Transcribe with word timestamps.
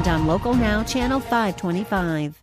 and 0.00 0.08
on 0.08 0.26
Local 0.26 0.54
Now, 0.54 0.82
Channel 0.82 1.20
525. 1.20 2.42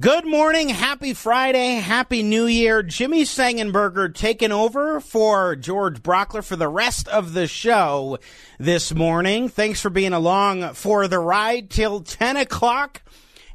Good 0.00 0.26
morning, 0.26 0.70
happy 0.70 1.14
Friday, 1.14 1.76
happy 1.76 2.24
New 2.24 2.46
Year. 2.46 2.82
Jimmy 2.82 3.22
Sengenberger 3.22 4.12
taking 4.12 4.50
over 4.50 5.00
for 5.00 5.54
George 5.54 6.02
Brauchler 6.02 6.44
for 6.44 6.56
the 6.56 6.68
rest 6.68 7.06
of 7.08 7.32
the 7.32 7.46
show 7.46 8.18
this 8.58 8.92
morning. 8.92 9.48
Thanks 9.48 9.80
for 9.80 9.90
being 9.90 10.12
along 10.12 10.74
for 10.74 11.06
the 11.06 11.20
ride 11.20 11.70
till 11.70 12.00
10 12.00 12.36
o'clock 12.36 13.02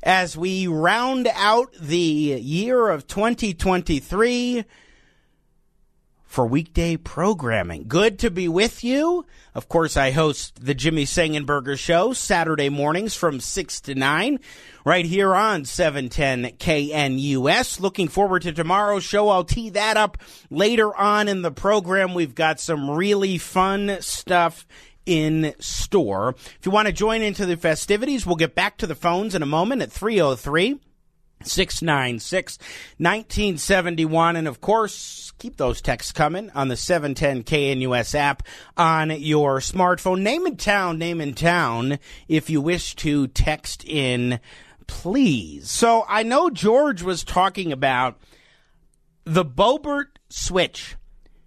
as 0.01 0.37
we 0.37 0.65
round 0.65 1.27
out 1.33 1.73
the 1.79 1.97
year 1.97 2.87
of 2.87 3.05
2023 3.05 4.63
for 6.31 6.45
weekday 6.45 6.95
programming. 6.95 7.83
Good 7.89 8.19
to 8.19 8.31
be 8.31 8.47
with 8.47 8.85
you. 8.85 9.25
Of 9.53 9.67
course, 9.67 9.97
I 9.97 10.11
host 10.11 10.63
the 10.63 10.73
Jimmy 10.73 11.03
Sengenberger 11.03 11.77
Show 11.77 12.13
Saturday 12.13 12.69
mornings 12.69 13.13
from 13.13 13.41
6 13.41 13.81
to 13.81 13.95
9 13.95 14.39
right 14.85 15.05
here 15.05 15.35
on 15.35 15.65
710 15.65 16.53
KNUS. 16.57 17.81
Looking 17.81 18.07
forward 18.07 18.43
to 18.43 18.53
tomorrow's 18.53 19.03
show. 19.03 19.27
I'll 19.27 19.43
tee 19.43 19.71
that 19.71 19.97
up 19.97 20.19
later 20.49 20.95
on 20.95 21.27
in 21.27 21.41
the 21.41 21.51
program. 21.51 22.13
We've 22.13 22.33
got 22.33 22.61
some 22.61 22.89
really 22.89 23.37
fun 23.37 23.97
stuff 23.99 24.65
in 25.05 25.53
store. 25.59 26.29
If 26.29 26.65
you 26.65 26.71
want 26.71 26.87
to 26.87 26.93
join 26.93 27.23
into 27.23 27.45
the 27.45 27.57
festivities, 27.57 28.25
we'll 28.25 28.37
get 28.37 28.55
back 28.55 28.77
to 28.77 28.87
the 28.87 28.95
phones 28.95 29.35
in 29.35 29.43
a 29.43 29.45
moment 29.45 29.81
at 29.81 29.91
303 29.91 30.79
696 31.43 32.57
1971. 32.97 34.35
And 34.35 34.47
of 34.47 34.61
course, 34.61 35.31
keep 35.37 35.57
those 35.57 35.81
texts 35.81 36.11
coming 36.11 36.49
on 36.51 36.67
the 36.67 36.77
710 36.77 37.43
KNUS 37.43 38.15
app 38.15 38.43
on 38.77 39.09
your 39.09 39.59
smartphone. 39.59 40.21
Name 40.21 40.45
and 40.45 40.59
town, 40.59 40.97
name 40.97 41.19
and 41.19 41.35
town 41.35 41.99
if 42.27 42.49
you 42.49 42.61
wish 42.61 42.95
to 42.97 43.27
text 43.27 43.83
in, 43.85 44.39
please. 44.87 45.69
So 45.69 46.05
I 46.07 46.23
know 46.23 46.49
George 46.49 47.01
was 47.01 47.23
talking 47.23 47.71
about 47.71 48.19
the 49.23 49.45
Boebert 49.45 50.17
switch. 50.29 50.95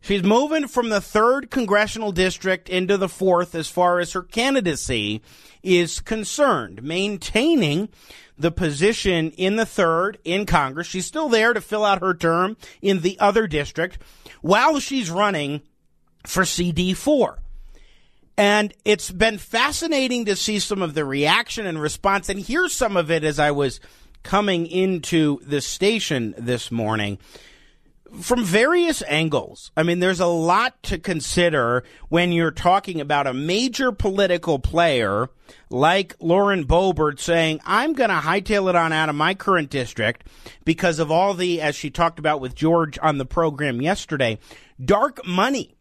She's 0.01 0.23
moving 0.23 0.69
from 0.69 0.91
the 0.91 1.01
third 1.01 1.51
congressional 1.51 2.13
district 2.13 2.69
into 2.69 2.99
the 2.99 3.09
fourth 3.09 3.55
as 3.55 3.69
far 3.69 4.01
as 4.01 4.13
her 4.13 4.23
candidacy 4.23 5.23
is 5.63 6.01
concerned, 6.01 6.83
maintaining 6.83 7.89
the 8.37 8.51
position 8.51 9.31
in 9.33 9.57
the 9.57 9.67
third 9.67 10.19
in 10.25 10.47
Congress. 10.47 10.87
She's 10.87 11.07
still 11.07 11.29
there 11.29 11.53
to 11.53 11.61
fill 11.61 11.85
out 11.85 12.03
her 12.03 12.15
term 12.15 12.57
in 12.83 13.01
the 13.01 13.19
other 13.21 13.47
district 13.47 13.99
while 14.41 14.81
she's 14.81 15.11
running 15.11 15.63
for 16.27 16.43
CD4. 16.43 17.39
And 18.37 18.75
it's 18.85 19.11
been 19.11 19.39
fascinating 19.39 20.25
to 20.25 20.35
see 20.35 20.59
some 20.59 20.83
of 20.83 20.95
the 20.95 21.05
reaction 21.05 21.67
and 21.67 21.81
response. 21.81 22.29
And 22.29 22.41
here's 22.41 22.73
some 22.73 22.97
of 22.97 23.11
it 23.11 23.23
as 23.23 23.39
I 23.39 23.53
was 23.53 23.79
coming 24.25 24.67
into 24.67 25.39
the 25.43 25.61
station 25.61 26.35
this 26.37 26.73
morning 26.73 27.19
from 28.21 28.45
various 28.45 29.03
angles. 29.09 29.71
I 29.77 29.83
mean, 29.83 29.99
there's 30.01 30.21
a 30.21 30.27
lot 30.27 30.83
to 30.85 30.99
consider 30.99 31.85
when 32.09 32.33
you're 32.33 32.51
talking 32.51 33.01
about 33.01 33.27
a 33.27 33.35
major 33.35 33.93
political 33.93 34.59
player 34.59 35.29
like 35.71 36.15
Lauren 36.21 36.67
Boebert 36.67 37.19
saying, 37.19 37.61
I'm 37.65 37.93
going 37.93 38.11
to 38.11 38.17
hightail 38.17 38.69
it 38.69 38.77
on 38.77 38.93
out 38.93 39.09
of 39.09 39.15
my 39.15 39.35
current 39.35 39.71
district 39.71 40.27
because 40.65 40.99
of 40.99 41.11
all 41.11 41.35
the, 41.35 41.61
as 41.61 41.75
she 41.75 41.91
talked 41.91 42.19
about 42.19 42.41
with 42.41 42.55
George 42.55 42.99
on 43.03 43.19
the 43.19 43.27
program 43.27 43.83
yesterday, 43.83 44.39
dark 44.83 45.27
money 45.27 45.75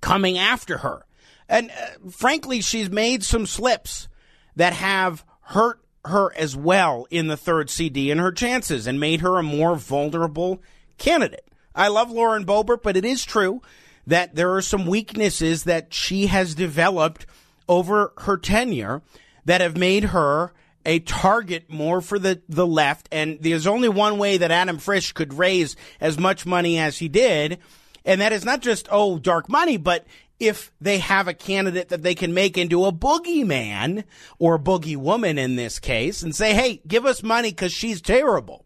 coming 0.00 0.38
after 0.38 0.78
her. 0.78 1.04
And 1.48 1.70
uh, 1.70 2.10
frankly, 2.10 2.60
she's 2.60 2.90
made 2.90 3.22
some 3.22 3.46
slips 3.46 4.08
that 4.56 4.72
have 4.72 5.24
hurt 5.40 5.80
her 6.04 6.34
as 6.36 6.56
well 6.56 7.06
in 7.10 7.28
the 7.28 7.36
third 7.36 7.70
CD 7.70 8.10
and 8.10 8.20
her 8.20 8.32
chances 8.32 8.86
and 8.86 9.00
made 9.00 9.20
her 9.20 9.38
a 9.38 9.42
more 9.42 9.76
vulnerable 9.76 10.62
candidate. 10.98 11.43
I 11.74 11.88
love 11.88 12.10
Lauren 12.10 12.46
Boebert, 12.46 12.82
but 12.82 12.96
it 12.96 13.04
is 13.04 13.24
true 13.24 13.62
that 14.06 14.34
there 14.34 14.54
are 14.54 14.62
some 14.62 14.86
weaknesses 14.86 15.64
that 15.64 15.92
she 15.92 16.26
has 16.26 16.54
developed 16.54 17.26
over 17.68 18.12
her 18.18 18.36
tenure 18.36 19.02
that 19.44 19.60
have 19.60 19.76
made 19.76 20.04
her 20.04 20.52
a 20.86 20.98
target 21.00 21.70
more 21.70 22.00
for 22.00 22.18
the, 22.18 22.42
the 22.48 22.66
left. 22.66 23.08
And 23.10 23.38
there's 23.40 23.66
only 23.66 23.88
one 23.88 24.18
way 24.18 24.36
that 24.36 24.50
Adam 24.50 24.78
Frisch 24.78 25.12
could 25.12 25.34
raise 25.34 25.76
as 26.00 26.18
much 26.18 26.44
money 26.44 26.78
as 26.78 26.98
he 26.98 27.08
did. 27.08 27.58
And 28.04 28.20
that 28.20 28.32
is 28.32 28.44
not 28.44 28.60
just, 28.60 28.86
oh, 28.90 29.18
dark 29.18 29.48
money, 29.48 29.78
but 29.78 30.06
if 30.38 30.72
they 30.80 30.98
have 30.98 31.26
a 31.26 31.34
candidate 31.34 31.88
that 31.88 32.02
they 32.02 32.14
can 32.14 32.34
make 32.34 32.58
into 32.58 32.84
a 32.84 32.92
boogeyman 32.92 34.04
or 34.38 34.56
a 34.56 34.60
boogie 34.60 34.96
woman 34.96 35.38
in 35.38 35.56
this 35.56 35.78
case 35.78 36.22
and 36.22 36.34
say, 36.34 36.52
hey, 36.52 36.82
give 36.86 37.06
us 37.06 37.22
money 37.22 37.50
because 37.50 37.72
she's 37.72 38.02
terrible 38.02 38.64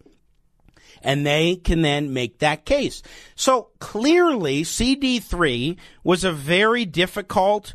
and 1.03 1.27
they 1.27 1.57
can 1.57 1.83
then 1.83 2.13
make 2.13 2.39
that 2.39 2.65
case. 2.65 3.03
So 3.35 3.71
clearly, 3.79 4.63
CD3 4.63 5.77
was 6.05 6.25
a 6.25 6.33
very 6.33 6.85
difficult 6.85 7.75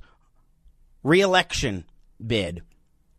reelection 1.03 1.85
bid 2.25 2.63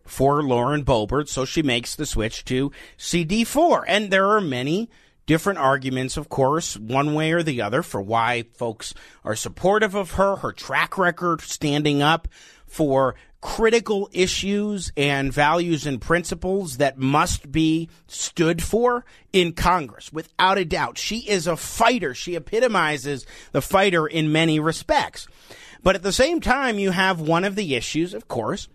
for 0.04 0.42
Lauren 0.42 0.84
Boebert, 0.84 1.28
so 1.28 1.44
she 1.44 1.62
makes 1.62 1.96
the 1.96 2.06
switch 2.06 2.44
to 2.46 2.70
CD4. 2.98 3.84
And 3.86 4.10
there 4.10 4.28
are 4.30 4.40
many 4.40 4.90
different 5.26 5.58
arguments, 5.58 6.16
of 6.16 6.28
course, 6.28 6.76
one 6.76 7.14
way 7.14 7.32
or 7.32 7.42
the 7.42 7.62
other, 7.62 7.82
for 7.82 8.02
why 8.02 8.44
folks 8.54 8.94
are 9.24 9.36
supportive 9.36 9.94
of 9.94 10.12
her, 10.12 10.36
her 10.36 10.52
track 10.52 10.98
record 10.98 11.40
standing 11.40 12.02
up 12.02 12.28
for 12.74 13.14
critical 13.40 14.08
issues 14.12 14.92
and 14.96 15.32
values 15.32 15.86
and 15.86 16.00
principles 16.00 16.78
that 16.78 16.98
must 16.98 17.52
be 17.52 17.88
stood 18.08 18.60
for 18.60 19.04
in 19.32 19.52
Congress, 19.52 20.12
without 20.12 20.58
a 20.58 20.64
doubt. 20.64 20.98
She 20.98 21.18
is 21.18 21.46
a 21.46 21.56
fighter. 21.56 22.14
She 22.14 22.34
epitomizes 22.34 23.26
the 23.52 23.62
fighter 23.62 24.08
in 24.08 24.32
many 24.32 24.58
respects. 24.58 25.28
But 25.84 25.94
at 25.94 26.02
the 26.02 26.10
same 26.10 26.40
time, 26.40 26.80
you 26.80 26.90
have 26.90 27.20
one 27.20 27.44
of 27.44 27.54
the 27.54 27.76
issues, 27.76 28.12
of 28.12 28.26
course, 28.26 28.66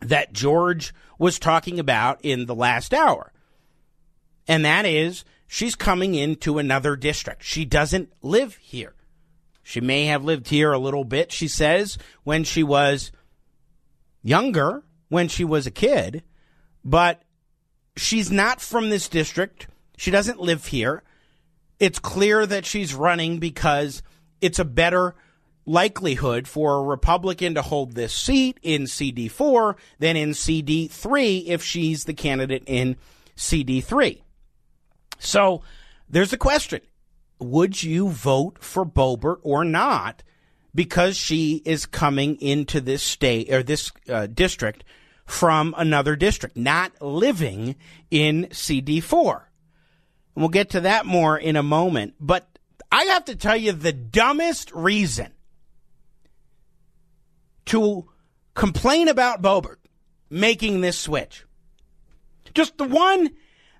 that 0.00 0.32
George 0.32 0.92
was 1.16 1.38
talking 1.38 1.78
about 1.78 2.18
in 2.24 2.46
the 2.46 2.54
last 2.54 2.92
hour. 2.92 3.32
And 4.48 4.64
that 4.64 4.86
is 4.86 5.24
she's 5.46 5.76
coming 5.76 6.16
into 6.16 6.58
another 6.58 6.96
district. 6.96 7.44
She 7.44 7.64
doesn't 7.64 8.12
live 8.22 8.56
here. 8.56 8.94
She 9.62 9.80
may 9.80 10.06
have 10.06 10.24
lived 10.24 10.48
here 10.48 10.72
a 10.72 10.78
little 10.78 11.04
bit, 11.04 11.30
she 11.30 11.46
says, 11.46 11.96
when 12.24 12.42
she 12.42 12.64
was 12.64 13.12
younger 14.26 14.82
when 15.08 15.28
she 15.28 15.44
was 15.44 15.66
a 15.66 15.70
kid, 15.70 16.22
but 16.84 17.22
she's 17.96 18.30
not 18.30 18.60
from 18.60 18.90
this 18.90 19.08
district. 19.08 19.68
She 19.96 20.10
doesn't 20.10 20.40
live 20.40 20.66
here. 20.66 21.02
It's 21.78 21.98
clear 21.98 22.44
that 22.46 22.66
she's 22.66 22.94
running 22.94 23.38
because 23.38 24.02
it's 24.40 24.58
a 24.58 24.64
better 24.64 25.14
likelihood 25.64 26.46
for 26.48 26.76
a 26.76 26.82
Republican 26.82 27.54
to 27.54 27.62
hold 27.62 27.92
this 27.92 28.14
seat 28.14 28.58
in 28.62 28.82
CD4 28.82 29.76
than 29.98 30.16
in 30.16 30.30
CD3 30.30 31.46
if 31.46 31.62
she's 31.62 32.04
the 32.04 32.14
candidate 32.14 32.64
in 32.66 32.96
CD3. 33.36 34.22
So 35.18 35.62
there's 36.08 36.32
a 36.32 36.38
question. 36.38 36.80
Would 37.38 37.82
you 37.82 38.08
vote 38.08 38.62
for 38.62 38.84
Boebert 38.86 39.38
or 39.42 39.64
not 39.64 40.22
because 40.76 41.16
she 41.16 41.62
is 41.64 41.86
coming 41.86 42.36
into 42.40 42.80
this 42.80 43.02
state 43.02 43.52
or 43.52 43.62
this 43.62 43.90
uh, 44.08 44.26
district 44.26 44.84
from 45.24 45.74
another 45.76 46.14
district, 46.14 46.56
not 46.56 46.92
living 47.00 47.74
in 48.10 48.46
CD4. 48.50 49.42
And 50.34 50.42
we'll 50.42 50.50
get 50.50 50.70
to 50.70 50.82
that 50.82 51.06
more 51.06 51.36
in 51.36 51.56
a 51.56 51.62
moment. 51.62 52.14
But 52.20 52.46
I 52.92 53.04
have 53.04 53.24
to 53.24 53.34
tell 53.34 53.56
you 53.56 53.72
the 53.72 53.92
dumbest 53.92 54.70
reason 54.72 55.32
to 57.66 58.08
complain 58.54 59.08
about 59.08 59.42
Boebert 59.42 59.78
making 60.28 60.82
this 60.82 60.98
switch. 60.98 61.44
Just 62.54 62.76
the 62.76 62.84
one 62.84 63.30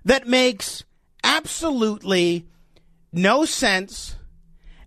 that 0.03 0.27
makes 0.27 0.83
absolutely 1.23 2.47
no 3.13 3.45
sense. 3.45 4.15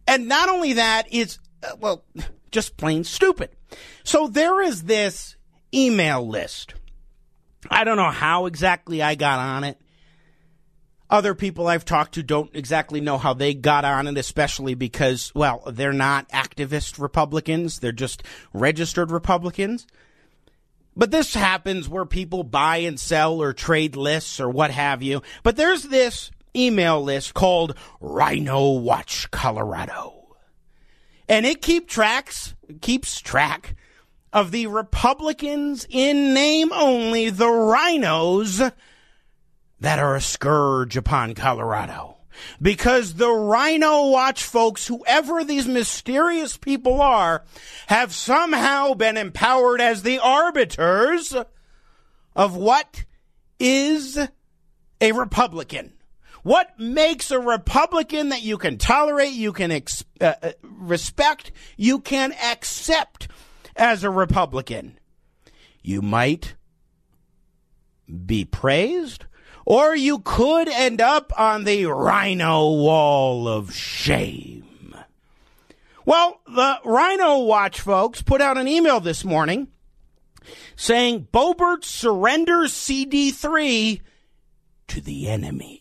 And 0.06 0.28
not 0.28 0.48
only 0.48 0.74
that, 0.74 1.06
it's 1.10 1.38
uh, 1.62 1.76
well, 1.78 2.04
just 2.50 2.76
plain 2.76 3.04
stupid. 3.04 3.50
So 4.04 4.28
there 4.28 4.60
is 4.60 4.84
this 4.84 5.36
email 5.72 6.26
list 6.26 6.74
I 7.68 7.84
don't 7.84 7.96
know 7.96 8.10
how 8.10 8.46
exactly 8.46 9.02
I 9.02 9.16
got 9.16 9.38
on 9.38 9.64
it. 9.64 9.78
Other 11.10 11.34
people 11.34 11.66
I've 11.66 11.84
talked 11.84 12.14
to 12.14 12.22
don't 12.22 12.54
exactly 12.54 13.00
know 13.00 13.18
how 13.18 13.34
they 13.34 13.52
got 13.52 13.84
on 13.84 14.06
it, 14.06 14.16
especially 14.16 14.74
because, 14.74 15.32
well, 15.34 15.64
they're 15.66 15.92
not 15.92 16.28
activist 16.28 17.00
Republicans. 17.00 17.80
They're 17.80 17.90
just 17.90 18.22
registered 18.52 19.10
Republicans. 19.10 19.88
But 20.96 21.10
this 21.10 21.34
happens 21.34 21.88
where 21.88 22.06
people 22.06 22.44
buy 22.44 22.78
and 22.78 22.98
sell 22.98 23.42
or 23.42 23.52
trade 23.52 23.96
lists 23.96 24.38
or 24.38 24.48
what 24.48 24.70
have 24.70 25.02
you. 25.02 25.22
But 25.42 25.56
there's 25.56 25.84
this 25.84 26.30
email 26.54 27.02
list 27.02 27.34
called 27.34 27.76
Rhino 28.00 28.70
Watch 28.72 29.30
Colorado. 29.32 30.19
And 31.30 31.46
it 31.46 31.62
keep 31.62 31.88
tracks, 31.88 32.56
keeps 32.80 33.20
track 33.20 33.76
of 34.32 34.50
the 34.50 34.66
Republicans 34.66 35.86
in 35.88 36.34
name 36.34 36.72
only, 36.72 37.30
the 37.30 37.48
rhinos 37.48 38.60
that 39.78 39.98
are 40.00 40.16
a 40.16 40.20
scourge 40.20 40.96
upon 40.96 41.34
Colorado. 41.34 42.16
Because 42.60 43.14
the 43.14 43.30
Rhino 43.30 44.08
Watch 44.08 44.42
folks, 44.42 44.88
whoever 44.88 45.44
these 45.44 45.68
mysterious 45.68 46.56
people 46.56 47.00
are, 47.00 47.44
have 47.86 48.12
somehow 48.12 48.94
been 48.94 49.16
empowered 49.16 49.80
as 49.80 50.02
the 50.02 50.18
arbiters 50.18 51.36
of 52.34 52.56
what 52.56 53.04
is 53.60 54.18
a 55.00 55.12
Republican. 55.12 55.92
What 56.42 56.78
makes 56.78 57.30
a 57.30 57.38
Republican 57.38 58.30
that 58.30 58.42
you 58.42 58.56
can 58.58 58.78
tolerate, 58.78 59.32
you 59.32 59.52
can 59.52 59.70
ex- 59.70 60.04
uh, 60.20 60.34
uh 60.42 60.52
respect, 60.62 61.52
you 61.76 62.00
can 62.00 62.32
accept 62.32 63.28
as 63.76 64.04
a 64.04 64.10
Republican? 64.10 64.98
You 65.82 66.02
might 66.02 66.54
be 68.26 68.44
praised 68.44 69.26
or 69.64 69.94
you 69.94 70.18
could 70.18 70.68
end 70.68 71.00
up 71.00 71.32
on 71.38 71.64
the 71.64 71.86
Rhino 71.86 72.70
Wall 72.70 73.46
of 73.46 73.74
Shame. 73.74 74.96
Well, 76.04 76.40
the 76.46 76.80
Rhino 76.84 77.38
Watch 77.40 77.80
folks 77.80 78.22
put 78.22 78.40
out 78.40 78.58
an 78.58 78.66
email 78.66 79.00
this 79.00 79.24
morning 79.24 79.68
saying 80.74 81.28
Boebert 81.32 81.84
surrenders 81.84 82.72
CD3 82.72 84.00
to 84.88 85.00
the 85.00 85.28
enemy. 85.28 85.79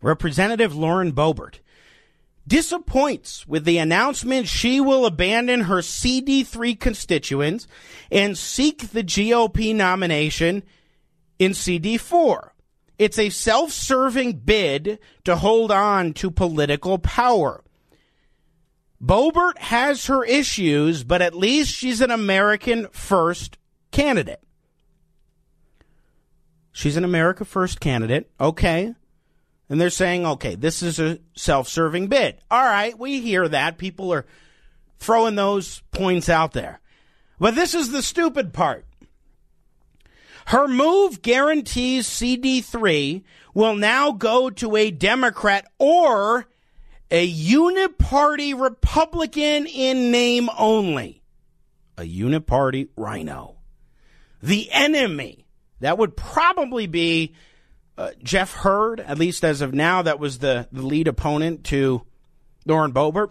Representative 0.00 0.74
Lauren 0.74 1.12
Boebert 1.12 1.60
disappoints 2.46 3.46
with 3.46 3.64
the 3.64 3.78
announcement 3.78 4.48
she 4.48 4.80
will 4.80 5.06
abandon 5.06 5.62
her 5.62 5.78
CD3 5.78 6.78
constituents 6.78 7.66
and 8.10 8.36
seek 8.36 8.90
the 8.90 9.04
GOP 9.04 9.74
nomination 9.74 10.62
in 11.38 11.52
CD4. 11.52 12.50
It's 12.98 13.18
a 13.18 13.30
self 13.30 13.70
serving 13.70 14.40
bid 14.40 14.98
to 15.24 15.36
hold 15.36 15.70
on 15.70 16.12
to 16.14 16.30
political 16.30 16.98
power. 16.98 17.62
Boebert 19.02 19.56
has 19.58 20.06
her 20.06 20.24
issues, 20.24 21.04
but 21.04 21.22
at 21.22 21.34
least 21.34 21.72
she's 21.72 22.02
an 22.02 22.10
American 22.10 22.88
first 22.88 23.56
candidate. 23.92 24.42
She's 26.72 26.96
an 26.96 27.04
America 27.04 27.44
first 27.44 27.80
candidate. 27.80 28.30
Okay. 28.38 28.94
And 29.70 29.80
they're 29.80 29.88
saying, 29.88 30.26
okay, 30.26 30.56
this 30.56 30.82
is 30.82 30.98
a 30.98 31.20
self 31.36 31.68
serving 31.68 32.08
bid. 32.08 32.38
All 32.50 32.64
right, 32.64 32.98
we 32.98 33.20
hear 33.20 33.48
that. 33.48 33.78
People 33.78 34.12
are 34.12 34.26
throwing 34.98 35.36
those 35.36 35.80
points 35.92 36.28
out 36.28 36.52
there. 36.52 36.80
But 37.38 37.54
this 37.54 37.72
is 37.72 37.92
the 37.92 38.02
stupid 38.02 38.52
part. 38.52 38.84
Her 40.46 40.66
move 40.66 41.22
guarantees 41.22 42.08
CD3 42.08 43.22
will 43.54 43.76
now 43.76 44.10
go 44.10 44.50
to 44.50 44.74
a 44.74 44.90
Democrat 44.90 45.70
or 45.78 46.48
a 47.12 47.32
uniparty 47.32 48.60
Republican 48.60 49.66
in 49.66 50.10
name 50.10 50.50
only. 50.58 51.22
A 51.96 52.02
uniparty 52.02 52.88
rhino. 52.96 53.56
The 54.42 54.68
enemy. 54.72 55.46
That 55.78 55.96
would 55.96 56.16
probably 56.16 56.88
be 56.88 57.34
uh, 57.98 58.10
Jeff 58.22 58.52
Hurd, 58.54 59.00
at 59.00 59.18
least 59.18 59.44
as 59.44 59.60
of 59.60 59.74
now, 59.74 60.02
that 60.02 60.18
was 60.18 60.38
the, 60.38 60.68
the 60.72 60.82
lead 60.82 61.08
opponent 61.08 61.64
to 61.64 62.02
Lauren 62.66 62.92
Boebert. 62.92 63.30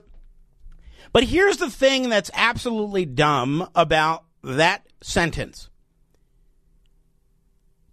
But 1.11 1.23
here's 1.23 1.57
the 1.57 1.71
thing 1.71 2.09
that's 2.09 2.29
absolutely 2.33 3.05
dumb 3.05 3.67
about 3.73 4.25
that 4.43 4.85
sentence. 5.01 5.69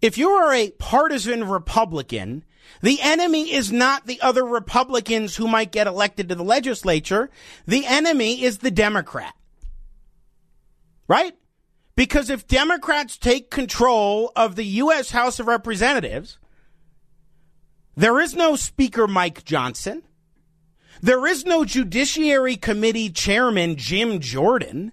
If 0.02 0.18
you 0.18 0.28
are 0.30 0.52
a 0.52 0.70
partisan 0.72 1.48
Republican, 1.48 2.44
the 2.82 3.00
enemy 3.00 3.52
is 3.52 3.72
not 3.72 4.06
the 4.06 4.20
other 4.20 4.44
Republicans 4.44 5.36
who 5.36 5.48
might 5.48 5.72
get 5.72 5.86
elected 5.86 6.28
to 6.28 6.34
the 6.34 6.44
legislature. 6.44 7.30
The 7.66 7.86
enemy 7.86 8.42
is 8.42 8.58
the 8.58 8.70
Democrat. 8.70 9.34
Right? 11.08 11.34
Because 11.94 12.28
if 12.28 12.46
Democrats 12.46 13.16
take 13.16 13.50
control 13.50 14.30
of 14.36 14.56
the 14.56 14.64
U.S. 14.64 15.10
House 15.10 15.40
of 15.40 15.46
Representatives, 15.46 16.38
there 17.96 18.20
is 18.20 18.34
no 18.34 18.56
Speaker 18.56 19.06
Mike 19.06 19.44
Johnson. 19.44 20.02
There 21.00 21.26
is 21.26 21.44
no 21.44 21.64
Judiciary 21.64 22.56
Committee 22.56 23.10
Chairman 23.10 23.76
Jim 23.76 24.20
Jordan. 24.20 24.93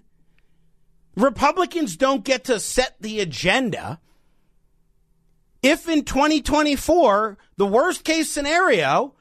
Republicans 1.16 1.96
don't 1.96 2.24
get 2.24 2.44
to 2.44 2.58
set 2.58 2.96
the 3.00 3.20
agenda. 3.20 4.00
If 5.62 5.88
in 5.88 6.04
2024, 6.04 7.38
the 7.56 7.66
worst 7.66 8.04
case 8.04 8.30
scenario, 8.30 9.14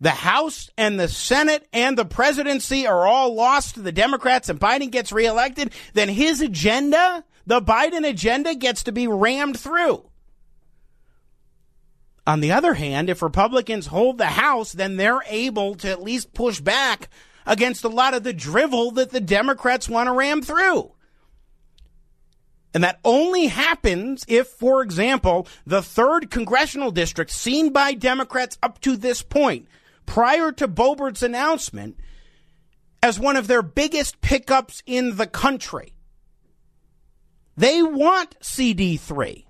the 0.00 0.10
House 0.10 0.70
and 0.76 0.98
the 0.98 1.08
Senate 1.08 1.68
and 1.72 1.96
the 1.96 2.04
presidency 2.04 2.86
are 2.86 3.06
all 3.06 3.34
lost 3.34 3.74
to 3.74 3.80
the 3.80 3.92
Democrats 3.92 4.48
and 4.48 4.58
Biden 4.58 4.90
gets 4.90 5.12
reelected, 5.12 5.72
then 5.94 6.08
his 6.08 6.40
agenda, 6.40 7.24
the 7.46 7.60
Biden 7.60 8.08
agenda, 8.08 8.54
gets 8.54 8.82
to 8.84 8.92
be 8.92 9.06
rammed 9.06 9.58
through. 9.58 10.04
On 12.26 12.40
the 12.40 12.52
other 12.52 12.74
hand, 12.74 13.10
if 13.10 13.22
Republicans 13.22 13.86
hold 13.86 14.18
the 14.18 14.26
House, 14.26 14.72
then 14.72 14.96
they're 14.96 15.22
able 15.26 15.74
to 15.76 15.90
at 15.90 16.02
least 16.02 16.34
push 16.34 16.60
back 16.60 17.08
against 17.46 17.84
a 17.84 17.88
lot 17.88 18.14
of 18.14 18.22
the 18.22 18.32
drivel 18.32 18.92
that 18.92 19.10
the 19.10 19.20
Democrats 19.20 19.88
want 19.88 20.06
to 20.06 20.12
ram 20.12 20.42
through. 20.42 20.92
And 22.74 22.84
that 22.84 23.00
only 23.04 23.48
happens 23.48 24.24
if, 24.28 24.46
for 24.46 24.82
example, 24.82 25.46
the 25.66 25.82
third 25.82 26.30
congressional 26.30 26.90
district 26.90 27.30
seen 27.30 27.70
by 27.70 27.92
Democrats 27.92 28.56
up 28.62 28.80
to 28.82 28.96
this 28.96 29.20
point, 29.20 29.66
prior 30.06 30.52
to 30.52 30.68
Boebert's 30.68 31.22
announcement, 31.22 31.98
as 33.02 33.18
one 33.18 33.36
of 33.36 33.46
their 33.48 33.62
biggest 33.62 34.20
pickups 34.20 34.82
in 34.86 35.16
the 35.16 35.26
country. 35.26 35.92
They 37.56 37.82
want 37.82 38.38
CD3. 38.40 39.44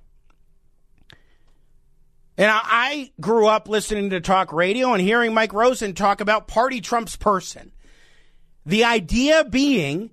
And 2.43 2.51
I 2.53 3.13
grew 3.21 3.47
up 3.47 3.69
listening 3.69 4.11
to 4.11 4.21
talk 4.21 4.53
radio 4.53 4.93
and 4.93 5.01
hearing 5.01 5.33
Mike 5.33 5.53
Rosen 5.53 5.95
talk 5.95 6.21
about 6.21 6.49
party 6.49 6.81
Trump's 6.81 7.15
person. 7.15 7.71
The 8.67 8.83
idea 8.83 9.45
being 9.45 10.11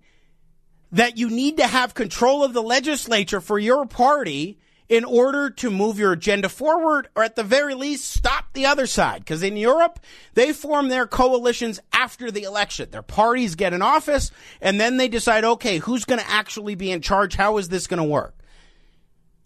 that 0.91 1.17
you 1.17 1.31
need 1.31 1.57
to 1.57 1.65
have 1.65 1.95
control 1.95 2.43
of 2.43 2.53
the 2.53 2.61
legislature 2.61 3.41
for 3.41 3.57
your 3.57 3.87
party 3.87 4.59
in 4.87 5.05
order 5.05 5.49
to 5.49 5.71
move 5.71 5.97
your 5.97 6.11
agenda 6.11 6.49
forward 6.49 7.09
or 7.15 7.23
at 7.23 7.35
the 7.35 7.43
very 7.43 7.73
least 7.73 8.11
stop 8.11 8.53
the 8.53 8.67
other 8.67 8.85
side. 8.85 9.21
Because 9.21 9.41
in 9.41 9.57
Europe, 9.57 9.99
they 10.35 10.53
form 10.53 10.89
their 10.89 11.07
coalitions 11.07 11.79
after 11.93 12.29
the 12.29 12.43
election. 12.43 12.91
Their 12.91 13.01
parties 13.01 13.55
get 13.55 13.73
in 13.73 13.81
office 13.81 14.29
and 14.61 14.79
then 14.79 14.97
they 14.97 15.07
decide, 15.07 15.45
okay, 15.45 15.79
who's 15.79 16.05
going 16.05 16.21
to 16.21 16.29
actually 16.29 16.75
be 16.75 16.91
in 16.91 17.01
charge? 17.01 17.33
How 17.33 17.57
is 17.57 17.69
this 17.69 17.87
going 17.87 17.97
to 17.97 18.03
work? 18.03 18.35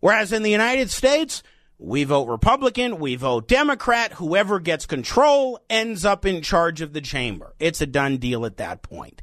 Whereas 0.01 0.33
in 0.33 0.43
the 0.43 0.51
United 0.51 0.89
States, 0.89 1.43
we 1.83 2.05
vote 2.05 2.29
Republican, 2.29 2.97
we 2.97 3.15
vote 3.15 3.49
Democrat, 3.49 4.13
whoever 4.13 4.61
gets 4.61 4.85
control 4.85 5.59
ends 5.69 6.05
up 6.05 6.25
in 6.25 6.41
charge 6.41 6.79
of 6.79 6.93
the 6.93 7.01
chamber. 7.01 7.53
It's 7.59 7.81
a 7.81 7.85
done 7.85 8.17
deal 8.17 8.45
at 8.45 8.55
that 8.55 8.81
point. 8.81 9.21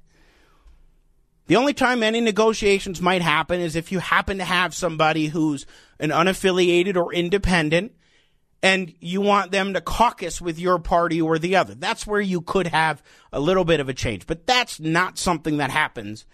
The 1.46 1.56
only 1.56 1.72
time 1.72 2.02
any 2.02 2.20
negotiations 2.20 3.00
might 3.00 3.22
happen 3.22 3.60
is 3.60 3.76
if 3.76 3.90
you 3.90 3.98
happen 3.98 4.38
to 4.38 4.44
have 4.44 4.74
somebody 4.74 5.28
who's 5.28 5.64
an 5.98 6.10
unaffiliated 6.10 6.96
or 6.96 7.14
independent 7.14 7.92
and 8.62 8.94
you 9.00 9.22
want 9.22 9.52
them 9.52 9.72
to 9.72 9.80
caucus 9.80 10.38
with 10.38 10.58
your 10.58 10.78
party 10.78 11.18
or 11.20 11.38
the 11.38 11.56
other. 11.56 11.74
That's 11.74 12.06
where 12.06 12.20
you 12.20 12.42
could 12.42 12.66
have 12.66 13.02
a 13.32 13.40
little 13.40 13.64
bit 13.64 13.80
of 13.80 13.88
a 13.88 13.94
change. 13.94 14.26
But 14.26 14.46
that's 14.46 14.78
not 14.78 15.16
something 15.18 15.56
that 15.56 15.70
happens 15.70 16.26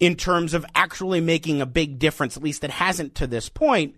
in 0.00 0.16
terms 0.16 0.54
of 0.54 0.64
actually 0.74 1.20
making 1.20 1.60
a 1.60 1.66
big 1.66 1.98
difference. 1.98 2.38
At 2.38 2.42
least 2.42 2.64
it 2.64 2.70
hasn't 2.70 3.14
to 3.16 3.26
this 3.26 3.50
point 3.50 3.96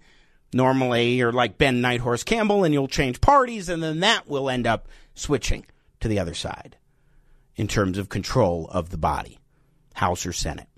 normally 0.54 1.14
you're 1.14 1.32
like 1.32 1.58
Ben 1.58 1.82
Nighthorse 1.82 2.24
Campbell 2.24 2.64
and 2.64 2.72
you'll 2.72 2.88
change 2.88 3.20
parties 3.20 3.68
and 3.68 3.82
then 3.82 4.00
that 4.00 4.28
will 4.28 4.48
end 4.48 4.66
up 4.66 4.88
switching 5.14 5.66
to 6.00 6.08
the 6.08 6.18
other 6.18 6.34
side 6.34 6.76
in 7.56 7.68
terms 7.68 7.98
of 7.98 8.08
control 8.08 8.68
of 8.70 8.90
the 8.90 8.96
body, 8.96 9.38
House 9.94 10.24
or 10.24 10.32
Senate. 10.32 10.68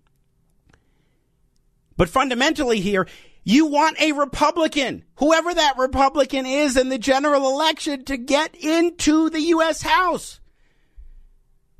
But 1.96 2.08
fundamentally 2.08 2.80
here, 2.80 3.06
you 3.44 3.66
want 3.66 4.00
a 4.00 4.12
Republican, 4.12 5.04
whoever 5.16 5.54
that 5.54 5.78
Republican 5.78 6.46
is 6.46 6.76
in 6.76 6.88
the 6.88 6.98
general 6.98 7.48
election, 7.48 8.04
to 8.06 8.16
get 8.16 8.54
into 8.56 9.30
the 9.30 9.40
U.S. 9.40 9.82
House. 9.82 10.40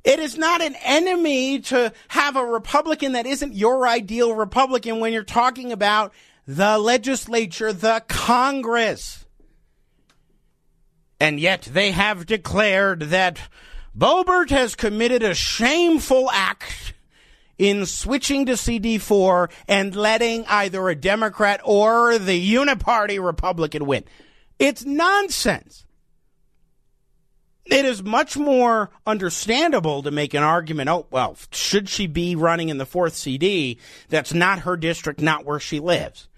It 0.03 0.19
is 0.19 0.37
not 0.37 0.61
an 0.61 0.75
enemy 0.83 1.59
to 1.59 1.91
have 2.07 2.37
a 2.37 2.45
Republican 2.45 3.11
that 3.11 3.25
isn't 3.25 3.53
your 3.53 3.85
ideal 3.85 4.33
Republican 4.33 5.01
when 5.01 5.11
you're 5.11 5.23
talking 5.23 5.73
about 5.73 6.13
the 6.47 6.77
legislature, 6.77 7.73
the 7.73 8.03
Congress. 8.07 9.25
And 11.19 11.39
yet 11.39 11.63
they 11.63 11.91
have 11.91 12.25
declared 12.25 13.01
that 13.01 13.39
Boebert 13.95 14.49
has 14.51 14.75
committed 14.75 15.23
a 15.23 15.33
shameful 15.33 16.29
act 16.31 16.93
in 17.57 17.85
switching 17.85 18.45
to 18.45 18.53
CD4 18.53 19.51
and 19.67 19.95
letting 19.95 20.45
either 20.45 20.87
a 20.87 20.95
Democrat 20.95 21.59
or 21.63 22.17
the 22.17 22.53
uniparty 22.53 23.23
Republican 23.23 23.85
win. 23.85 24.03
It's 24.59 24.85
nonsense. 24.85 25.85
It 27.65 27.83
is 27.83 28.01
much 28.01 28.37
more 28.37 28.91
understandable 29.05 30.03
to 30.03 30.11
make 30.11 30.33
an 30.33 30.43
argument. 30.43 30.89
Oh, 30.89 31.07
well, 31.11 31.35
should 31.51 31.89
she 31.89 32.07
be 32.07 32.35
running 32.35 32.69
in 32.69 32.77
the 32.77 32.85
fourth 32.85 33.15
CD? 33.15 33.79
That's 34.07 34.33
not 34.33 34.59
her 34.59 34.77
district, 34.77 35.19
not 35.19 35.43
where 35.43 35.59
she 35.59 35.79
lives. 35.79 36.29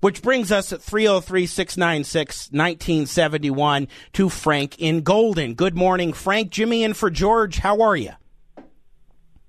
Which 0.00 0.22
brings 0.22 0.52
us 0.52 0.72
at 0.72 0.80
303 0.80 1.46
696 1.46 2.50
1971 2.52 3.88
to 4.12 4.28
Frank 4.28 4.78
in 4.78 5.02
Golden. 5.02 5.54
Good 5.54 5.76
morning, 5.76 6.12
Frank. 6.12 6.50
Jimmy 6.50 6.84
in 6.84 6.94
for 6.94 7.10
George. 7.10 7.58
How 7.58 7.80
are 7.80 7.96
you? 7.96 8.12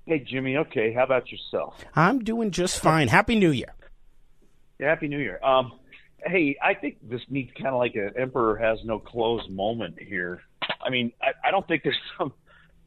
Hey, 0.05 0.19
Jimmy. 0.19 0.57
Okay. 0.57 0.91
How 0.91 1.03
about 1.03 1.31
yourself? 1.31 1.75
I'm 1.95 2.23
doing 2.23 2.49
just 2.49 2.79
fine. 2.79 3.09
Happy 3.09 3.35
New 3.35 3.51
Year. 3.51 3.75
Yeah, 4.79 4.89
Happy 4.89 5.07
New 5.07 5.19
Year. 5.19 5.39
Um, 5.43 5.73
hey, 6.25 6.57
I 6.63 6.73
think 6.73 6.97
this 7.07 7.21
needs 7.29 7.51
kind 7.53 7.67
of 7.69 7.77
like 7.77 7.93
an 7.93 8.13
emperor 8.17 8.57
has 8.57 8.79
no 8.83 8.97
clothes 8.97 9.47
moment 9.49 9.99
here. 9.99 10.41
I 10.81 10.89
mean, 10.89 11.11
I, 11.21 11.47
I 11.47 11.51
don't 11.51 11.67
think 11.67 11.83
there's 11.83 11.99
some 12.17 12.33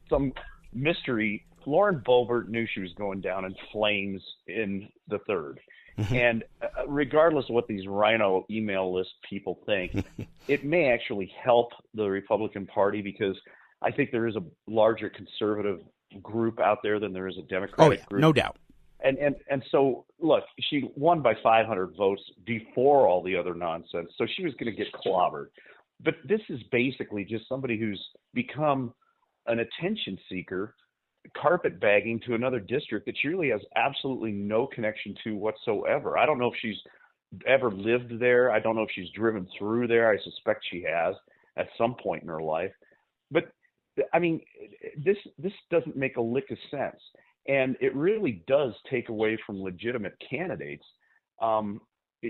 some 0.09 0.33
mystery. 0.73 1.45
Lauren 1.65 2.03
Boebert 2.05 2.49
knew 2.49 2.67
she 2.73 2.81
was 2.81 2.91
going 2.97 3.21
down 3.21 3.45
in 3.45 3.55
flames 3.71 4.21
in 4.47 4.89
the 5.07 5.19
third. 5.19 5.61
Mm-hmm. 5.97 6.15
And 6.15 6.43
uh, 6.61 6.87
regardless 6.87 7.45
of 7.49 7.55
what 7.55 7.67
these 7.67 7.87
rhino 7.87 8.45
email 8.49 8.93
list 8.93 9.11
people 9.27 9.59
think, 9.65 10.05
it 10.47 10.65
may 10.65 10.91
actually 10.91 11.31
help 11.43 11.71
the 11.93 12.09
Republican 12.09 12.65
Party 12.65 13.01
because 13.01 13.35
I 13.81 13.91
think 13.91 14.11
there 14.11 14.27
is 14.27 14.35
a 14.35 14.43
larger 14.67 15.09
conservative 15.09 15.81
group 16.21 16.59
out 16.59 16.79
there 16.83 16.99
than 16.99 17.13
there 17.13 17.27
is 17.27 17.37
a 17.37 17.43
Democratic 17.43 17.79
oh, 17.79 17.91
yeah, 17.91 18.05
group. 18.07 18.21
No 18.21 18.33
doubt. 18.33 18.57
And 19.03 19.17
and 19.17 19.35
and 19.49 19.63
so 19.69 20.05
look, 20.19 20.45
she 20.69 20.89
won 20.95 21.21
by 21.21 21.33
500 21.43 21.95
votes 21.97 22.21
before 22.45 23.05
all 23.05 23.21
the 23.21 23.35
other 23.35 23.53
nonsense, 23.53 24.11
so 24.17 24.25
she 24.25 24.45
was 24.45 24.53
going 24.53 24.73
to 24.73 24.77
get 24.77 24.87
clobbered. 24.93 25.47
But 26.01 26.15
this 26.25 26.39
is 26.49 26.61
basically 26.71 27.25
just 27.25 27.47
somebody 27.49 27.77
who's 27.77 28.01
become 28.33 28.93
an 29.47 29.59
attention 29.59 30.17
seeker 30.29 30.75
carpetbagging 31.35 32.21
to 32.25 32.35
another 32.35 32.59
district 32.59 33.05
that 33.05 33.15
she 33.21 33.29
really 33.29 33.49
has 33.49 33.61
absolutely 33.75 34.31
no 34.31 34.67
connection 34.67 35.15
to 35.23 35.35
whatsoever. 35.35 36.17
I 36.17 36.25
don't 36.25 36.39
know 36.39 36.51
if 36.51 36.59
she's 36.61 36.77
ever 37.47 37.71
lived 37.71 38.19
there. 38.19 38.51
I 38.51 38.59
don't 38.59 38.75
know 38.75 38.83
if 38.83 38.91
she's 38.93 39.09
driven 39.15 39.47
through 39.57 39.87
there. 39.87 40.09
I 40.11 40.17
suspect 40.23 40.65
she 40.69 40.83
has 40.83 41.15
at 41.57 41.67
some 41.77 41.95
point 41.95 42.23
in 42.23 42.29
her 42.29 42.41
life. 42.41 42.71
But 43.31 43.45
I 44.13 44.19
mean, 44.19 44.41
this 44.97 45.17
this 45.37 45.53
doesn't 45.71 45.95
make 45.95 46.17
a 46.17 46.21
lick 46.21 46.51
of 46.51 46.57
sense, 46.69 46.99
and 47.47 47.75
it 47.79 47.95
really 47.95 48.43
does 48.47 48.73
take 48.89 49.09
away 49.09 49.37
from 49.45 49.61
legitimate 49.61 50.15
candidates. 50.29 50.85
Um, 51.41 51.81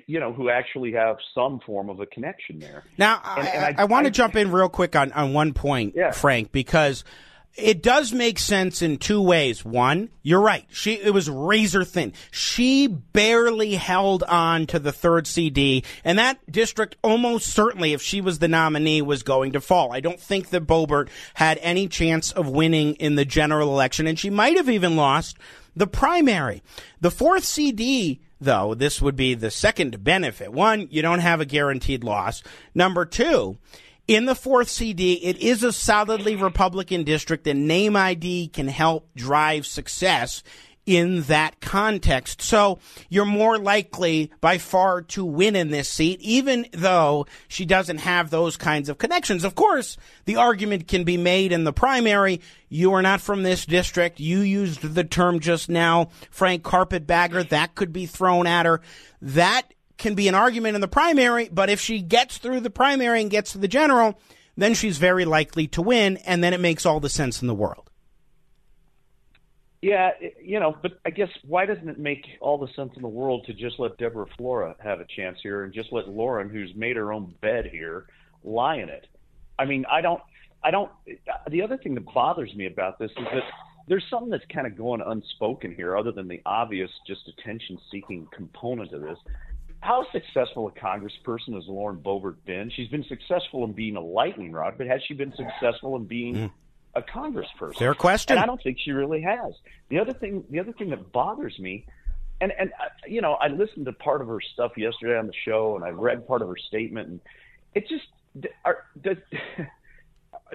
you 0.08 0.20
know, 0.20 0.34
who 0.34 0.50
actually 0.50 0.92
have 0.94 1.18
some 1.36 1.60
form 1.64 1.88
of 1.88 2.00
a 2.00 2.08
connection 2.08 2.58
there. 2.58 2.84
Now, 2.98 3.22
and 3.38 3.48
I, 3.48 3.68
I, 3.68 3.76
I, 3.84 3.86
want 3.86 4.06
to 4.06 4.12
jump 4.12 4.36
in 4.36 4.52
real 4.52 4.68
quick 4.68 4.96
on, 4.96 5.12
on 5.12 5.34
one 5.34 5.54
point, 5.54 5.94
yeah. 5.96 6.10
Frank, 6.10 6.52
because 6.52 7.04
it 7.56 7.84
does 7.84 8.12
make 8.12 8.40
sense 8.40 8.82
in 8.82 8.98
two 8.98 9.22
ways. 9.22 9.64
One, 9.64 10.10
you're 10.24 10.42
right. 10.42 10.66
She 10.72 10.94
it 10.94 11.14
was 11.14 11.30
razor 11.30 11.84
thin. 11.84 12.14
She 12.32 12.88
barely 12.88 13.76
held 13.76 14.24
on 14.24 14.66
to 14.68 14.80
the 14.80 14.92
third 14.92 15.28
CD, 15.28 15.84
and 16.04 16.18
that 16.18 16.40
district 16.52 16.96
almost 17.04 17.48
certainly, 17.48 17.94
if 17.94 18.02
she 18.02 18.22
was 18.22 18.40
the 18.40 18.48
nominee, 18.48 19.02
was 19.02 19.24
going 19.24 19.52
to 19.52 19.62
fall. 19.62 19.94
I 19.94 20.00
don't 20.00 20.20
think 20.20 20.50
that 20.50 20.66
Boebert 20.66 21.10
had 21.36 21.60
any 21.62 21.88
chance 21.88 22.32
of 22.32 22.50
winning 22.50 22.96
in 22.96 23.16
the 23.16 23.26
general 23.26 23.70
election, 23.70 24.08
and 24.08 24.18
she 24.18 24.30
might 24.30 24.58
have 24.58 24.70
even 24.70 24.96
lost 24.96 25.38
the 25.76 25.88
primary. 25.88 26.64
The 27.02 27.12
fourth 27.12 27.44
CD 27.44 28.22
though, 28.40 28.74
this 28.74 29.02
would 29.02 29.16
be 29.16 29.34
the 29.36 29.50
second 29.50 30.04
benefit. 30.04 30.52
One, 30.52 30.88
you 30.92 31.02
don't 31.02 31.20
have 31.20 31.40
a 31.40 31.46
guaranteed 31.46 32.04
loss. 32.04 32.44
Number 32.76 33.06
two, 33.06 33.58
in 34.08 34.26
the 34.26 34.36
fourth 34.36 34.70
CD, 34.70 35.14
it 35.14 35.38
is 35.38 35.64
a 35.64 35.72
solidly 35.72 36.36
Republican 36.36 37.04
district, 37.04 37.48
and 37.48 37.68
name 37.68 37.96
ID 37.96 38.50
can 38.50 38.68
help 38.68 39.10
drive 39.16 39.66
success 39.66 40.44
in 40.86 41.22
that 41.24 41.62
context. 41.62 42.42
So 42.42 42.80
you're 43.10 43.26
more 43.26 43.58
likely 43.58 44.32
by 44.42 44.58
far 44.58 45.02
to 45.02 45.24
win 45.24 45.56
in 45.56 45.70
this 45.70 45.88
seat, 45.88 46.20
even 46.22 46.68
though 46.74 47.26
she 47.48 47.66
doesn't 47.66 48.00
have 48.00 48.30
those 48.30 48.58
kinds 48.58 48.90
of 48.90 48.98
connections. 48.98 49.44
Of 49.44 49.56
course, 49.56 49.98
the 50.26 50.36
argument 50.36 50.88
can 50.88 51.06
be 51.06 51.18
made 51.18 51.52
in 51.52 51.64
the 51.64 51.74
primary. 51.74 52.42
You 52.68 52.94
are 52.94 53.02
not 53.02 53.22
from 53.22 53.44
this 53.44 53.66
district. 53.66 54.20
You 54.20 54.40
used 54.40 54.82
the 54.82 55.04
term 55.04 55.40
just 55.40 55.70
now, 55.70 56.10
Frank 56.30 56.64
Carpetbagger. 56.64 57.44
That 57.44 57.76
could 57.76 57.94
be 57.94 58.06
thrown 58.06 58.46
at 58.46 58.66
her. 58.66 58.82
That 59.22 59.73
can 59.98 60.16
be 60.16 60.28
an 60.28 60.36
argument 60.36 60.76
in 60.76 60.82
the 60.82 60.88
primary, 60.88 61.50
but 61.52 61.70
if 61.70 61.80
she 61.80 62.02
gets 62.02 62.38
through 62.38 62.62
the 62.62 62.70
primary 62.70 63.22
and 63.22 63.30
gets 63.30 63.52
to 63.52 63.58
the 63.58 63.68
general, 63.68 64.20
then 64.58 64.74
she's 64.74 64.98
very 64.98 65.26
likely 65.26 65.68
to 65.68 65.82
win, 65.82 66.18
and 66.18 66.44
then 66.44 66.54
it 66.54 66.60
makes 66.60 66.86
all 66.86 67.00
the 67.00 67.10
sense 67.10 67.42
in 67.42 67.48
the 67.48 67.56
world. 67.56 67.90
Yeah, 69.82 70.12
you 70.42 70.62
know, 70.62 70.78
but 70.82 70.94
I 71.06 71.10
guess 71.10 71.28
why 71.46 71.66
doesn't 71.66 71.90
it 71.90 72.00
make 72.00 72.26
all 72.40 72.58
the 72.58 72.72
sense 72.74 72.94
in 72.96 73.02
the 73.02 73.10
world 73.10 73.46
to 73.48 73.54
just 73.54 73.80
let 73.80 73.98
Deborah 73.98 74.28
Flora 74.38 74.76
have 74.80 75.02
a 75.02 75.06
chance 75.14 75.40
here 75.44 75.66
and 75.66 75.74
just 75.74 75.92
let 75.92 76.08
Lauren, 76.08 76.48
who's 76.50 76.74
made 76.74 76.96
her 76.96 77.12
own 77.12 77.36
bed 77.42 77.66
here, 77.70 78.06
lie 78.46 78.78
in 78.78 78.88
it? 78.88 79.08
I 79.60 79.66
mean, 79.66 79.86
I 79.92 80.00
don't, 80.00 80.22
I 80.64 80.72
don't. 80.72 80.90
The 81.50 81.62
other 81.62 81.76
thing 81.76 81.96
that 81.96 82.06
bothers 82.06 82.56
me 82.56 82.66
about 82.66 82.98
this 82.98 83.12
is 83.12 83.26
that 83.34 83.44
there's 83.90 84.06
something 84.10 84.30
that's 84.30 84.46
kind 84.54 84.66
of 84.66 84.78
going 84.78 85.02
unspoken 85.06 85.76
here, 85.76 85.98
other 85.98 86.14
than 86.14 86.30
the 86.30 86.42
obvious, 86.46 86.90
just 87.06 87.28
attention-seeking 87.28 88.30
component 88.32 88.94
of 88.94 89.02
this 89.02 89.18
how 89.84 90.06
successful 90.14 90.68
a 90.68 90.72
congressperson 90.72 91.56
has 91.56 91.66
Lauren 91.68 91.98
Boebert 91.98 92.38
been? 92.46 92.72
She's 92.74 92.88
been 92.88 93.04
successful 93.04 93.66
in 93.66 93.74
being 93.74 93.98
a 93.98 94.02
lightning 94.02 94.54
rod, 94.54 94.76
but 94.78 94.88
has 94.88 95.02
she 95.06 95.14
been 95.14 95.34
successful 95.36 95.98
in 95.98 96.06
being 96.06 96.36
mm. 96.36 96.52
a 96.96 97.02
congressperson? 97.02 97.76
Fair 97.78 97.94
question. 97.94 98.38
And 98.38 98.44
I 98.44 98.46
don't 98.46 98.64
think 98.64 98.78
she 98.80 98.92
really 98.92 99.22
has. 99.22 99.54
The 99.90 100.00
other 100.00 100.14
thing, 100.14 100.46
the 100.50 100.62
other 100.62 100.72
thing 100.72 100.90
that 100.92 101.12
bothers 101.12 101.60
me, 101.60 101.86
and 102.40 102.54
and 102.58 102.72
uh, 102.72 102.86
you 103.08 103.20
know, 103.20 103.34
I 103.34 103.50
listened 103.50 103.86
to 103.88 103.92
part 103.92 104.22
of 104.22 104.28
her 104.30 104.40
stuff 104.54 104.72
yesterday 104.78 105.18
on 105.18 105.28
the 105.28 105.34
show, 105.46 105.76
and 105.76 105.84
I 105.84 105.90
read 105.90 106.26
part 106.26 106.42
of 106.42 106.48
her 106.48 106.58
statement, 106.58 107.10
and 107.10 107.20
it 107.76 107.90
just 107.90 108.48
are, 108.64 108.86
does. 109.02 109.18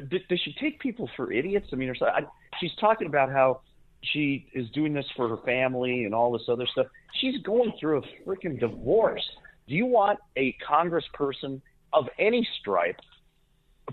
does 0.09 0.41
she 0.41 0.55
take 0.59 0.81
people 0.81 1.11
for 1.17 1.31
idiots? 1.31 1.69
I 1.73 1.77
mean, 1.77 1.93
I, 2.01 2.23
she's 2.61 2.75
talking 2.81 3.09
about 3.09 3.31
how 3.31 3.61
she 4.03 4.47
is 4.55 4.69
doing 4.71 4.93
this 4.93 5.07
for 5.17 5.29
her 5.29 5.39
family 5.45 6.05
and 6.05 6.15
all 6.15 6.33
this 6.33 6.49
other 6.49 6.67
stuff. 6.73 6.87
She's 7.21 7.41
going 7.43 7.73
through 7.81 7.99
a 7.99 8.29
freaking 8.29 8.59
divorce. 8.59 9.25
Do 9.67 9.75
you 9.75 9.87
want 9.87 10.19
a 10.37 10.57
congressperson 10.69 11.61
of 11.93 12.07
any 12.19 12.47
stripe 12.61 13.01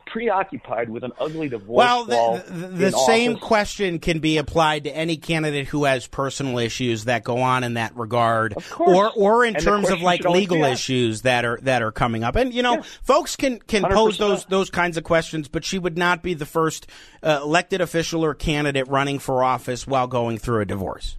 preoccupied 0.06 0.90
with 0.90 1.04
an 1.04 1.12
ugly 1.20 1.50
divorce. 1.50 1.78
Well, 1.78 2.06
the, 2.06 2.44
the, 2.48 2.68
the 2.68 2.92
same 2.92 3.34
office. 3.34 3.44
question 3.44 4.00
can 4.00 4.20
be 4.20 4.38
applied 4.38 4.86
to 4.86 4.96
any 4.96 5.18
candidate 5.18 5.68
who 5.68 5.86
has 5.86 6.08
personal 6.08 6.60
issues 6.60 7.06
that 7.06 7.24
go 7.24 7.38
on 7.40 7.64
in 7.64 7.76
that 7.76 7.96
regard, 7.96 8.56
or 8.80 9.12
or 9.12 9.46
in 9.46 9.56
and 9.56 9.64
terms 9.64 9.90
of 9.90 10.02
like 10.02 10.24
legal 10.26 10.64
issues 10.64 11.22
that 11.22 11.46
are 11.46 11.60
that 11.64 11.82
are 11.82 11.92
coming 11.92 12.24
up. 12.24 12.36
And 12.36 12.54
you 12.54 12.62
know, 12.62 12.82
folks 13.04 13.36
can 13.36 13.60
can 13.60 13.84
100%. 13.84 13.94
pose 13.94 14.18
those 14.18 14.46
those 14.46 14.70
kinds 14.70 14.98
of 14.98 15.04
questions, 15.04 15.48
but 15.48 15.64
she 15.64 15.80
would 15.80 15.98
not 15.98 16.22
be 16.22 16.34
the 16.34 16.46
first 16.46 16.88
uh, 17.24 17.40
elected 17.42 17.82
official 17.82 18.24
or 18.24 18.34
candidate 18.34 18.88
running 18.88 19.20
for 19.20 19.44
office 19.44 19.88
while 19.88 20.08
going 20.08 20.38
through 20.38 20.62
a 20.62 20.66
divorce. 20.66 21.18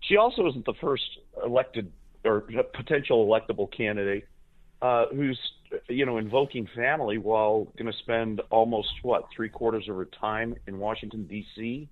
She 0.00 0.16
also 0.16 0.48
isn't 0.48 0.66
the 0.66 0.74
first 0.80 1.18
elected 1.44 1.92
or 2.24 2.44
potential 2.74 3.26
electable 3.26 3.70
candidate 3.74 4.26
uh, 4.82 5.06
who's 5.06 5.38
you 5.88 6.06
know, 6.06 6.18
invoking 6.18 6.68
family 6.74 7.18
while 7.18 7.64
going 7.76 7.90
to 7.90 7.98
spend 7.98 8.40
almost 8.50 8.92
what 9.02 9.24
three 9.34 9.48
quarters 9.48 9.88
of 9.88 9.96
her 9.96 10.04
time 10.04 10.54
in 10.66 10.78
Washington 10.78 11.24
D.C. 11.24 11.88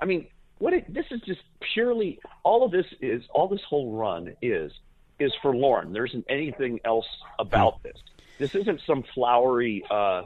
I 0.00 0.04
mean, 0.04 0.26
what 0.58 0.72
it, 0.72 0.92
this 0.92 1.06
is 1.10 1.20
just 1.22 1.40
purely 1.74 2.20
all 2.42 2.64
of 2.64 2.70
this 2.70 2.86
is 3.00 3.22
all 3.34 3.48
this 3.48 3.62
whole 3.68 3.92
run 3.92 4.34
is 4.40 4.72
is 5.18 5.32
for 5.42 5.54
Lauren. 5.54 5.92
There 5.92 6.04
isn't 6.04 6.24
anything 6.28 6.80
else 6.84 7.06
about 7.38 7.82
this. 7.82 7.96
This 8.38 8.54
isn't 8.54 8.80
some 8.86 9.04
flowery, 9.14 9.84
uh, 9.90 10.22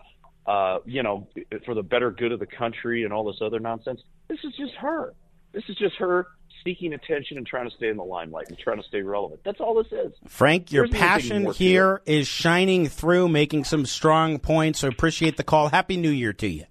uh, 0.47 0.79
you 0.87 1.03
know, 1.03 1.27
for 1.65 1.75
the 1.75 1.83
better 1.83 2.11
good 2.11 2.33
of 2.33 2.39
the 2.39 2.47
country 2.47 3.05
and 3.05 3.13
all 3.13 3.25
this 3.25 3.43
other 3.43 3.61
nonsense. 3.61 4.01
This 4.29 4.39
is 4.45 4.55
just 4.55 4.75
her. 4.75 5.13
This 5.53 5.65
is 5.69 5.77
just 5.77 5.97
her 5.97 6.27
seeking 6.67 6.93
attention 6.93 7.39
and 7.39 7.47
trying 7.47 7.71
to 7.71 7.77
stay 7.77 7.89
in 7.89 7.97
the 7.97 8.05
limelight 8.05 8.49
and 8.49 8.59
trying 8.59 8.79
to 8.79 8.83
stay 8.83 9.01
relevant. 9.01 9.41
That's 9.45 9.61
all 9.61 9.75
this 9.75 9.93
is. 9.93 10.13
Frank, 10.27 10.73
your 10.73 10.89
passion 10.89 11.53
here 11.53 12.03
is 12.05 12.27
shining 12.27 12.89
through, 12.89 13.29
making 13.29 13.65
some 13.65 13.87
strong 13.87 14.39
points. 14.41 14.81
So 14.81 14.89
appreciate 14.89 15.37
the 15.37 15.45
call. 15.45 15.69
Happy 15.69 15.97
New 15.97 16.11
Year 16.11 16.33
to 16.35 16.49
you. 16.49 16.65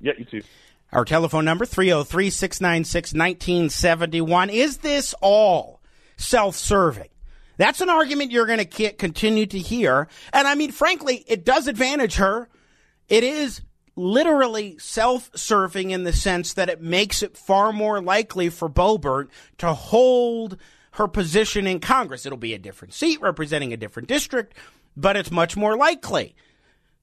Yeah, 0.00 0.12
you 0.18 0.26
too. 0.26 0.42
Our 0.92 1.04
telephone 1.04 1.44
number 1.44 1.64
303 1.64 2.30
696 2.30 3.14
1971. 3.14 4.50
Is 4.50 4.78
this 4.78 5.14
all 5.20 5.80
self 6.16 6.56
serving? 6.56 7.08
That's 7.56 7.80
an 7.80 7.90
argument 7.90 8.32
you're 8.32 8.46
going 8.46 8.66
to 8.66 8.92
continue 8.92 9.46
to 9.46 9.58
hear. 9.58 10.08
And 10.32 10.48
I 10.48 10.54
mean, 10.54 10.72
frankly, 10.72 11.24
it 11.26 11.44
does 11.44 11.68
advantage 11.68 12.16
her. 12.16 12.48
It 13.08 13.22
is 13.22 13.60
literally 14.00 14.78
self 14.78 15.30
serving 15.34 15.90
in 15.90 16.04
the 16.04 16.12
sense 16.12 16.54
that 16.54 16.68
it 16.68 16.80
makes 16.80 17.22
it 17.22 17.36
far 17.36 17.72
more 17.72 18.00
likely 18.00 18.48
for 18.48 18.68
Boebert 18.68 19.28
to 19.58 19.72
hold 19.74 20.56
her 20.92 21.06
position 21.06 21.66
in 21.66 21.80
Congress. 21.80 22.26
It'll 22.26 22.38
be 22.38 22.54
a 22.54 22.58
different 22.58 22.94
seat 22.94 23.20
representing 23.20 23.72
a 23.72 23.76
different 23.76 24.08
district, 24.08 24.54
but 24.96 25.16
it's 25.16 25.30
much 25.30 25.56
more 25.56 25.76
likely. 25.76 26.34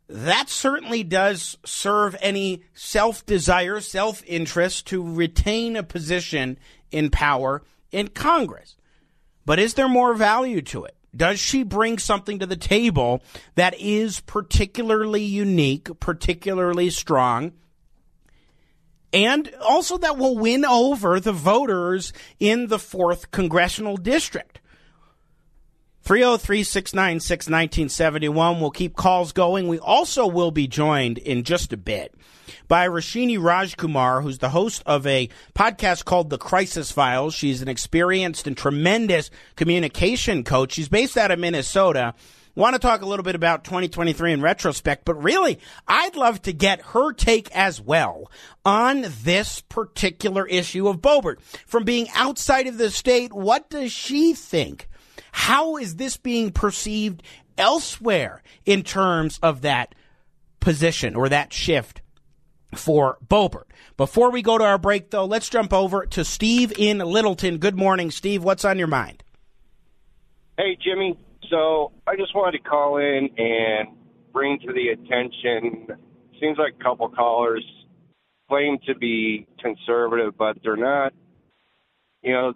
That 0.10 0.50
certainly 0.50 1.04
does 1.04 1.58
serve 1.66 2.16
any 2.22 2.64
self 2.74 3.26
desire, 3.26 3.80
self 3.80 4.24
interest 4.26 4.88
to 4.88 5.04
retain 5.04 5.76
a 5.76 5.84
position 5.84 6.58
in 6.92 7.10
power 7.10 7.64
in 7.92 8.08
Congress. 8.10 8.76
But 9.46 9.60
is 9.60 9.76
there 9.76 9.88
more 9.88 10.14
value 10.14 10.62
to 10.64 10.86
it? 10.86 10.97
Does 11.18 11.40
she 11.40 11.64
bring 11.64 11.98
something 11.98 12.40
to 12.40 12.46
the 12.46 12.56
table 12.56 13.22
that 13.56 13.74
is 13.80 14.20
particularly 14.22 15.24
unique, 15.24 16.00
particularly 16.00 16.90
strong? 16.92 17.54
And 19.12 19.52
also 19.62 19.98
that 19.98 20.18
will 20.18 20.38
win 20.38 20.64
over 20.64 21.20
the 21.20 21.32
voters 21.34 22.14
in 22.40 22.68
the 22.68 22.78
4th 22.78 23.32
congressional 23.32 23.98
district. 23.98 24.60
303 26.08 26.64
696 26.64 27.48
1971. 27.48 28.62
We'll 28.62 28.72
keep 28.72 28.96
calls 28.96 29.34
going. 29.34 29.68
We 29.68 29.78
also 29.78 30.26
will 30.26 30.52
be 30.52 30.66
joined 30.66 31.18
in 31.18 31.44
just 31.44 31.74
a 31.74 31.78
bit 31.78 32.16
by 32.70 32.88
Roshini 32.88 33.38
Rajkumar, 33.38 34.24
who's 34.24 34.38
the 34.38 34.48
host 34.48 34.82
of 34.86 35.06
a 35.06 35.28
podcast 35.54 36.06
called 36.06 36.30
The 36.30 36.38
Crisis 36.38 36.94
Files. 36.94 37.34
She's 37.34 37.62
an 37.62 37.68
experienced 37.68 38.48
and 38.48 38.56
tremendous 38.56 39.30
communication 39.58 40.46
coach. 40.46 40.72
She's 40.72 40.88
based 40.88 41.18
out 41.18 41.30
of 41.30 41.40
Minnesota. 41.40 42.14
Want 42.56 42.74
to 42.76 42.80
talk 42.80 43.02
a 43.02 43.06
little 43.06 43.26
bit 43.26 43.36
about 43.36 43.66
2023 43.66 44.32
in 44.32 44.42
retrospect, 44.42 45.04
but 45.04 45.22
really, 45.22 45.60
I'd 45.90 46.16
love 46.16 46.42
to 46.44 46.54
get 46.54 46.80
her 46.84 47.12
take 47.12 47.54
as 47.54 47.82
well 47.82 48.32
on 48.64 49.08
this 49.24 49.60
particular 49.60 50.48
issue 50.48 50.88
of 50.88 51.02
Boebert. 51.02 51.42
From 51.66 51.84
being 51.84 52.08
outside 52.16 52.68
of 52.68 52.78
the 52.78 52.92
state, 52.92 53.34
what 53.34 53.70
does 53.70 53.92
she 53.92 54.34
think? 54.34 54.88
How 55.38 55.78
is 55.78 55.98
this 55.98 56.18
being 56.18 56.52
perceived 56.52 57.22
elsewhere 57.60 58.42
in 58.66 58.82
terms 58.82 59.40
of 59.44 59.62
that 59.62 59.94
position 60.60 61.16
or 61.16 61.30
that 61.30 61.54
shift 61.54 62.02
for 62.76 63.20
Boebert. 63.26 63.66
Before 63.96 64.32
we 64.32 64.42
go 64.42 64.58
to 64.58 64.64
our 64.64 64.80
break, 64.80 65.12
though, 65.12 65.26
let's 65.26 65.48
jump 65.48 65.72
over 65.72 66.08
to 66.08 66.26
Steve 66.26 66.74
in 66.78 66.98
Littleton. 66.98 67.60
Good 67.60 67.78
morning, 67.78 68.12
Steve. 68.12 68.44
What's 68.44 68.66
on 68.66 68.78
your 68.78 68.88
mind? 68.88 69.24
Hey, 70.58 70.76
Jimmy. 70.84 71.18
So 71.52 71.94
I 72.08 72.16
just 72.16 72.36
wanted 72.36 72.58
to 72.58 72.64
call 72.68 72.98
in 72.98 73.30
and 73.38 73.90
bring 74.34 74.60
to 74.66 74.74
the 74.74 74.90
attention. 74.90 75.88
Seems 76.42 76.58
like 76.58 76.74
a 76.80 76.84
couple 76.84 77.08
callers 77.10 77.64
claim 78.50 78.80
to 78.88 78.96
be 78.96 79.48
conservative, 79.62 80.36
but 80.36 80.58
they're 80.64 80.76
not. 80.76 81.14
You 82.24 82.34
know, 82.34 82.54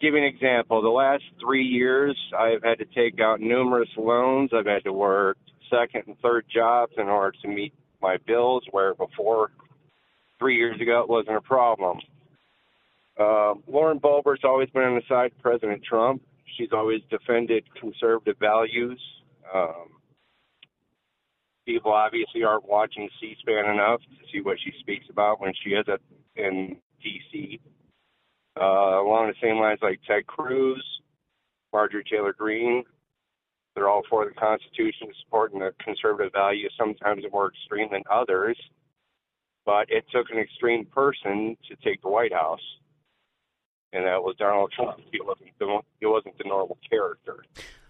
give 0.00 0.14
you 0.14 0.18
an 0.18 0.24
example. 0.24 0.82
The 0.82 0.88
last 0.88 1.24
three 1.40 1.64
years, 1.64 2.16
I've 2.36 2.62
had 2.62 2.78
to 2.78 2.86
take 2.86 3.20
out 3.20 3.40
numerous 3.40 3.88
loans. 3.96 4.50
I've 4.52 4.66
had 4.66 4.84
to 4.84 4.92
work 4.92 5.36
second 5.70 6.04
and 6.06 6.18
third 6.20 6.46
jobs 6.52 6.92
in 6.96 7.08
order 7.08 7.36
to 7.42 7.48
meet 7.48 7.72
my 8.02 8.16
bills, 8.26 8.64
where 8.70 8.94
before 8.94 9.52
three 10.38 10.56
years 10.56 10.80
ago 10.80 11.02
it 11.02 11.08
wasn't 11.08 11.36
a 11.36 11.40
problem. 11.40 11.98
Uh, 13.18 13.54
Lauren 13.68 14.00
Boebert's 14.00 14.44
always 14.44 14.70
been 14.70 14.82
on 14.82 14.94
the 14.94 15.02
side 15.08 15.32
of 15.32 15.38
President 15.38 15.82
Trump. 15.84 16.22
She's 16.56 16.70
always 16.72 17.02
defended 17.10 17.64
conservative 17.78 18.36
values. 18.40 19.00
Um, 19.54 19.90
people 21.66 21.92
obviously 21.92 22.42
aren't 22.42 22.68
watching 22.68 23.08
C-SPAN 23.20 23.70
enough 23.70 24.00
to 24.00 24.26
see 24.32 24.40
what 24.40 24.56
she 24.64 24.72
speaks 24.80 25.04
about 25.10 25.40
when 25.40 25.52
she 25.62 25.70
is 25.70 25.84
at, 25.88 26.00
in 26.36 26.76
D.C. 27.02 27.60
Uh, 28.58 29.00
along 29.02 29.28
the 29.28 29.34
same 29.46 29.58
lines 29.58 29.78
like 29.82 30.00
Ted 30.06 30.26
Cruz, 30.26 30.84
Marjorie 31.72 32.04
Taylor 32.10 32.32
Greene, 32.32 32.84
they're 33.74 33.88
all 33.88 34.02
for 34.10 34.24
the 34.24 34.34
Constitution, 34.34 35.08
supporting 35.24 35.60
the 35.60 35.72
conservative 35.82 36.32
values, 36.32 36.72
sometimes 36.78 37.24
more 37.32 37.48
extreme 37.48 37.88
than 37.92 38.02
others. 38.10 38.58
But 39.64 39.86
it 39.88 40.04
took 40.12 40.30
an 40.30 40.38
extreme 40.38 40.86
person 40.86 41.56
to 41.68 41.76
take 41.84 42.02
the 42.02 42.08
White 42.08 42.32
House, 42.32 42.60
and 43.92 44.04
that 44.04 44.22
was 44.22 44.34
Donald 44.38 44.72
Trump. 44.72 45.00
He 45.12 45.20
wasn't 45.20 45.50
the, 45.58 45.80
he 46.00 46.06
wasn't 46.06 46.36
the 46.38 46.44
normal 46.48 46.78
character. 46.88 47.44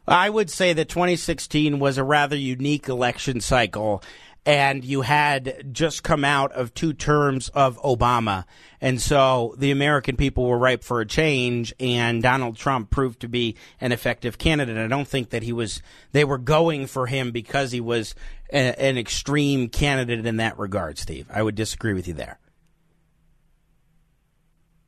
I 0.07 0.29
would 0.29 0.51
say 0.51 0.73
that 0.73 0.89
2016 0.89 1.79
was 1.79 1.97
a 1.97 2.05
rather 2.05 2.37
unique 2.37 2.89
election 2.89 3.41
cycle 3.41 4.03
and 4.47 4.85
you 4.85 5.03
had 5.03 5.69
just 5.73 6.03
come 6.03 6.25
out 6.25 6.53
of 6.53 6.73
two 6.73 6.93
terms 6.93 7.49
of 7.51 7.77
Obama. 7.83 8.45
And 8.81 9.01
so 9.01 9.55
the 9.59 9.71
American 9.71 10.17
people 10.17 10.47
were 10.47 10.59
ripe 10.59 10.83
for 10.83 11.01
a 11.01 11.07
change, 11.07 11.75
and 11.79 12.23
Donald 12.23 12.57
Trump 12.57 12.91
proved 12.91 13.21
to 13.21 13.29
be 13.29 13.57
an 13.81 13.93
effective 13.93 14.39
candidate. 14.39 14.79
I 14.79 14.87
don't 14.87 15.09
think 15.09 15.31
that 15.31 15.43
he 15.43 15.53
was, 15.53 15.83
they 16.13 16.25
were 16.25 16.39
going 16.39 16.87
for 16.87 17.07
him 17.07 17.31
because 17.31 17.73
he 17.73 17.81
was 17.81 18.15
a, 18.53 18.81
an 18.81 18.97
extreme 18.97 19.69
candidate 19.69 20.25
in 20.25 20.39
that 20.39 20.59
regard, 20.59 20.97
Steve. 20.97 21.27
I 21.31 21.43
would 21.43 21.55
disagree 21.55 21.93
with 21.93 22.09
you 22.09 22.15
there. 22.15 22.39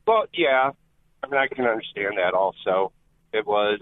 Well, 0.06 0.24
yeah. 0.32 0.70
I 1.22 1.26
mean, 1.28 1.40
I 1.40 1.46
can 1.46 1.66
understand 1.66 2.16
that 2.16 2.34
also. 2.34 2.92
It 3.32 3.46
was 3.46 3.80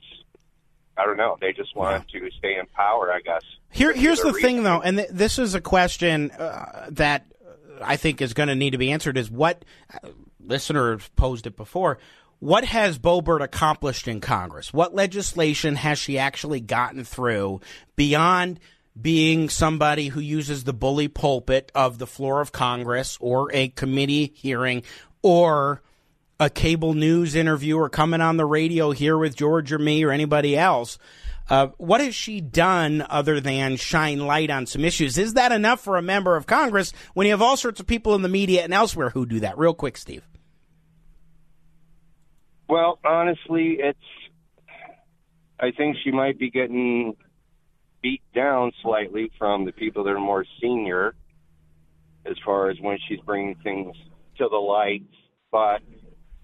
I 1.01 1.07
don't 1.07 1.17
know. 1.17 1.37
They 1.41 1.53
just 1.53 1.75
wanted 1.75 2.05
yeah. 2.13 2.21
to 2.21 2.31
stay 2.37 2.59
in 2.59 2.67
power, 2.67 3.13
I 3.13 3.21
guess. 3.21 3.43
Here, 3.71 3.93
here's 3.93 4.21
the 4.21 4.33
reason. 4.33 4.43
thing, 4.43 4.63
though, 4.65 4.81
and 4.81 4.99
th- 4.99 5.09
this 5.11 5.39
is 5.39 5.55
a 5.55 5.61
question 5.61 6.31
uh, 6.33 6.89
that 6.91 7.27
I 7.81 7.97
think 7.97 8.21
is 8.21 8.35
going 8.35 8.49
to 8.49 8.55
need 8.55 8.71
to 8.71 8.79
be 8.79 8.93
answered: 8.93 9.17
is 9.17 9.31
what 9.31 9.65
uh, 9.93 10.09
listeners 10.45 11.09
posed 11.17 11.47
it 11.47 11.57
before. 11.57 11.99
What 12.41 12.65
has 12.65 12.99
Boebert 12.99 13.43
accomplished 13.43 14.09
in 14.09 14.21
Congress? 14.21 14.73
What 14.73 14.95
legislation 14.95 15.77
has 15.77 15.99
she 15.99 16.19
actually 16.19 16.61
gotten 16.61 17.05
through 17.05 17.61
beyond 17.97 18.61
being 19.01 19.49
somebody 19.49 20.09
who 20.09 20.21
uses 20.21 20.65
the 20.65 20.73
bully 20.73 21.09
pulpit 21.09 21.71
of 21.75 21.99
the 21.99 22.07
floor 22.07 22.41
of 22.41 22.53
Congress 22.53 23.17
or 23.21 23.51
a 23.53 23.69
committee 23.69 24.33
hearing 24.35 24.83
or 25.23 25.83
a 26.41 26.49
cable 26.49 26.95
news 26.95 27.37
interview 27.37 27.77
or 27.77 27.91
coming 27.91 28.23
on 28.23 28.39
the 28.39 28.47
radio 28.47 28.93
here 28.93 29.17
with 29.19 29.37
George 29.37 29.71
or 29.73 29.79
me 29.79 30.03
or 30.03 30.11
anybody 30.11 30.57
else. 30.57 30.99
Uh, 31.51 31.69
what 31.77 32.01
has 32.01 32.15
she 32.15 32.41
done 32.41 33.05
other 33.11 33.41
than 33.41 33.77
shine 33.77 34.21
light 34.21 34.51
on 34.51 34.65
some 34.65 34.85
issues? 34.85 35.19
Is 35.19 35.35
that 35.35 35.53
enough 35.53 35.81
for 35.81 35.99
a 35.99 36.03
member 36.03 36.37
of 36.37 36.47
Congress 36.47 36.93
when 37.13 37.27
you 37.27 37.33
have 37.33 37.43
all 37.43 37.59
sorts 37.59 37.79
of 37.79 37.87
people 37.87 38.15
in 38.15 38.23
the 38.23 38.29
media 38.29 38.63
and 38.63 38.73
elsewhere 38.73 39.11
who 39.11 39.27
do 39.27 39.41
that? 39.41 39.59
Real 39.59 39.75
quick, 39.75 39.99
Steve. 39.99 40.27
Well, 42.69 42.99
honestly, 43.05 43.79
it's. 43.81 43.99
I 45.59 45.73
think 45.73 45.97
she 46.03 46.11
might 46.11 46.39
be 46.39 46.51
getting 46.51 47.17
beat 48.01 48.23
down 48.35 48.73
slightly 48.81 49.31
from 49.39 49.67
the 49.67 49.73
people 49.73 50.05
that 50.05 50.11
are 50.11 50.21
more 50.21 50.47
senior 50.63 51.15
as 52.25 52.37
far 52.47 52.71
as 52.71 52.79
when 52.81 52.97
she's 53.09 53.21
bringing 53.27 53.57
things 53.57 53.95
to 54.39 54.49
the 54.49 54.57
light. 54.57 55.03
But 55.51 55.83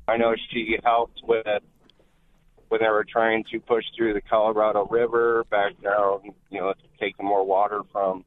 I 0.08 0.16
know 0.16 0.34
she 0.50 0.78
helped 0.84 1.20
with 1.24 1.46
when 2.68 2.80
they 2.80 2.88
were 2.88 3.04
trying 3.04 3.44
to 3.52 3.60
push 3.60 3.84
through 3.96 4.14
the 4.14 4.20
Colorado 4.20 4.86
River 4.86 5.44
back 5.50 5.80
down, 5.82 6.32
you 6.50 6.60
know, 6.60 6.74
taking 6.98 7.24
more 7.24 7.44
water 7.44 7.82
from 7.92 8.24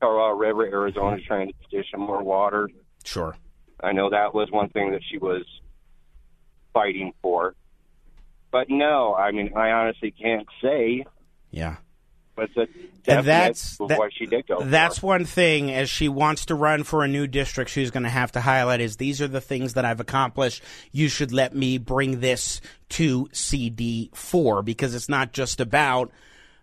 Colorado 0.00 0.36
River. 0.36 0.66
Arizona's 0.66 1.24
trying 1.26 1.48
to 1.48 1.54
petition 1.54 2.00
more 2.00 2.22
water. 2.22 2.68
Sure. 3.04 3.36
I 3.82 3.92
know 3.92 4.10
that 4.10 4.34
was 4.34 4.50
one 4.50 4.68
thing 4.70 4.92
that 4.92 5.02
she 5.10 5.18
was 5.18 5.44
fighting 6.72 7.12
for. 7.22 7.54
But 8.50 8.68
no, 8.68 9.14
I 9.14 9.30
mean, 9.30 9.52
I 9.56 9.70
honestly 9.70 10.10
can't 10.10 10.46
say. 10.62 11.04
Yeah 11.50 11.76
and 13.06 13.26
that's 13.26 13.78
that, 13.78 14.10
she 14.12 14.26
did 14.26 14.46
go. 14.46 14.62
That's 14.62 14.98
for. 14.98 15.06
one 15.06 15.24
thing 15.24 15.70
as 15.70 15.88
she 15.88 16.08
wants 16.08 16.46
to 16.46 16.54
run 16.54 16.84
for 16.84 17.02
a 17.04 17.08
new 17.08 17.26
district. 17.26 17.70
She's 17.70 17.90
going 17.90 18.02
to 18.02 18.08
have 18.08 18.32
to 18.32 18.40
highlight 18.40 18.80
is 18.80 18.96
these 18.96 19.20
are 19.20 19.28
the 19.28 19.40
things 19.40 19.74
that 19.74 19.84
I've 19.84 20.00
accomplished. 20.00 20.62
You 20.92 21.08
should 21.08 21.32
let 21.32 21.54
me 21.54 21.78
bring 21.78 22.20
this 22.20 22.60
to 22.90 23.28
CD 23.32 24.10
four 24.14 24.62
because 24.62 24.94
it's 24.94 25.08
not 25.08 25.32
just 25.32 25.60
about 25.60 26.10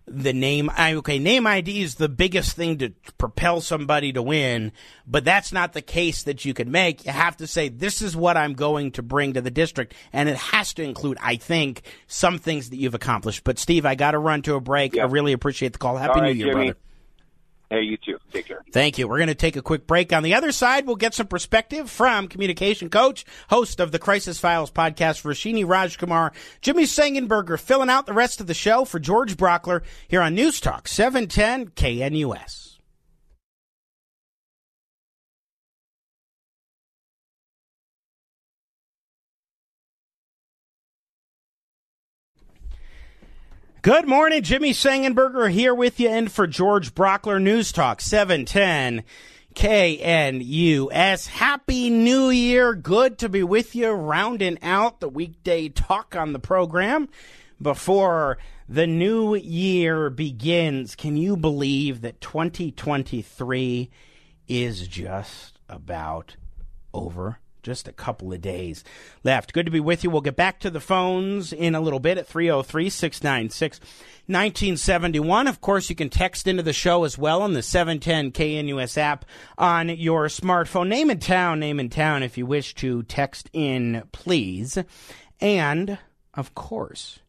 the 0.07 0.33
name 0.33 0.69
I 0.75 0.93
okay 0.95 1.19
name 1.19 1.45
id 1.45 1.81
is 1.81 1.95
the 1.95 2.07
biggest 2.07 2.55
thing 2.55 2.77
to 2.77 2.93
propel 3.17 3.59
somebody 3.59 4.13
to 4.13 4.21
win 4.21 4.71
but 5.05 5.25
that's 5.25 5.51
not 5.51 5.73
the 5.73 5.81
case 5.81 6.23
that 6.23 6.45
you 6.45 6.53
could 6.53 6.67
make. 6.67 7.05
You 7.05 7.11
have 7.11 7.37
to 7.37 7.47
say 7.47 7.69
this 7.69 8.01
is 8.01 8.15
what 8.15 8.37
i'm 8.37 8.53
going 8.53 8.91
to 8.93 9.03
bring 9.03 9.33
to 9.33 9.41
the 9.41 9.51
district 9.51 9.93
and 10.13 10.29
it 10.29 10.37
has 10.37 10.73
to 10.75 10.83
include 10.83 11.17
i 11.21 11.35
think 11.35 11.81
some 12.07 12.39
things 12.39 12.69
that 12.69 12.77
you've 12.77 12.95
accomplished. 12.95 13.43
But 13.43 13.59
steve 13.59 13.85
i 13.85 13.95
got 13.95 14.11
to 14.11 14.19
run 14.19 14.41
to 14.43 14.55
a 14.55 14.61
break. 14.61 14.95
Yep. 14.95 15.03
i 15.03 15.11
really 15.11 15.33
appreciate 15.33 15.73
the 15.73 15.79
call. 15.79 15.97
Happy 15.97 16.19
right, 16.19 16.33
new 16.33 16.39
year 16.39 16.53
Jimmy. 16.53 16.65
brother 16.67 16.79
Hey, 17.69 17.81
you 17.81 17.97
too. 17.97 18.17
Take 18.31 18.47
care. 18.47 18.63
Thank 18.71 18.97
you. 18.97 19.07
We're 19.07 19.17
going 19.17 19.27
to 19.27 19.35
take 19.35 19.57
a 19.57 19.61
quick 19.61 19.87
break. 19.87 20.13
On 20.13 20.23
the 20.23 20.35
other 20.35 20.53
side, 20.53 20.87
we'll 20.87 20.95
get 20.95 21.13
some 21.13 21.27
perspective 21.27 21.89
from 21.89 22.29
communication 22.29 22.89
coach, 22.89 23.25
host 23.49 23.81
of 23.81 23.91
the 23.91 23.99
Crisis 23.99 24.39
Files 24.39 24.71
podcast, 24.71 25.23
Roshini 25.23 25.65
Rajkumar, 25.65 26.31
Jimmy 26.61 26.83
Sengenberger, 26.83 27.59
filling 27.59 27.89
out 27.89 28.05
the 28.05 28.13
rest 28.13 28.39
of 28.39 28.47
the 28.47 28.53
show 28.53 28.85
for 28.85 28.99
George 28.99 29.35
Brauchler 29.35 29.83
here 30.07 30.21
on 30.21 30.33
News 30.33 30.61
Talk 30.61 30.87
710 30.87 31.71
KNUS. 31.71 32.66
Good 43.83 44.07
morning, 44.07 44.41
Jimmy 44.41 44.71
Sengenberger 44.71 45.51
here 45.51 45.73
with 45.73 45.99
you, 45.99 46.09
and 46.09 46.31
for 46.31 46.47
George 46.47 46.95
Brauchler 46.95 47.39
News 47.39 47.71
Talk 47.71 48.01
710 48.01 49.03
KNUS. 49.53 51.27
Happy 51.27 51.91
New 51.91 52.29
Year. 52.29 52.73
Good 52.73 53.19
to 53.19 53.29
be 53.29 53.43
with 53.43 53.75
you, 53.75 53.91
rounding 53.91 54.57
out 54.63 54.99
the 54.99 55.07
weekday 55.07 55.69
talk 55.69 56.15
on 56.15 56.33
the 56.33 56.39
program 56.39 57.07
before 57.61 58.39
the 58.67 58.87
new 58.87 59.35
year 59.35 60.09
begins. 60.09 60.95
Can 60.95 61.15
you 61.15 61.37
believe 61.37 62.01
that 62.01 62.19
2023 62.19 63.91
is 64.47 64.87
just 64.87 65.59
about 65.69 66.35
over? 66.95 67.39
Just 67.67 67.89
a 67.89 67.91
couple 67.91 68.31
of 68.31 68.39
days 68.39 68.85
left. 69.25 69.51
Good 69.51 69.65
to 69.65 69.71
be 69.73 69.81
with 69.81 70.01
you. 70.01 70.09
We'll 70.09 70.21
get 70.21 70.37
back 70.37 70.61
to 70.61 70.69
the 70.69 70.79
phones 70.79 71.51
in 71.51 71.75
a 71.75 71.81
little 71.81 71.99
bit 71.99 72.17
at 72.17 72.25
303 72.25 72.89
696 72.89 73.81
1971. 74.27 75.47
Of 75.47 75.59
course, 75.59 75.89
you 75.89 75.95
can 75.97 76.09
text 76.09 76.47
into 76.47 76.63
the 76.63 76.71
show 76.71 77.03
as 77.03 77.17
well 77.17 77.41
on 77.41 77.51
the 77.51 77.61
710 77.61 78.31
KNUS 78.31 78.97
app 78.97 79.25
on 79.57 79.89
your 79.89 80.27
smartphone. 80.27 80.87
Name 80.87 81.09
and 81.09 81.21
town, 81.21 81.59
name 81.59 81.77
and 81.77 81.91
town 81.91 82.23
if 82.23 82.37
you 82.37 82.45
wish 82.45 82.73
to 82.75 83.03
text 83.03 83.49
in, 83.51 84.01
please. 84.13 84.77
And, 85.41 85.97
of 86.33 86.55
course, 86.55 87.19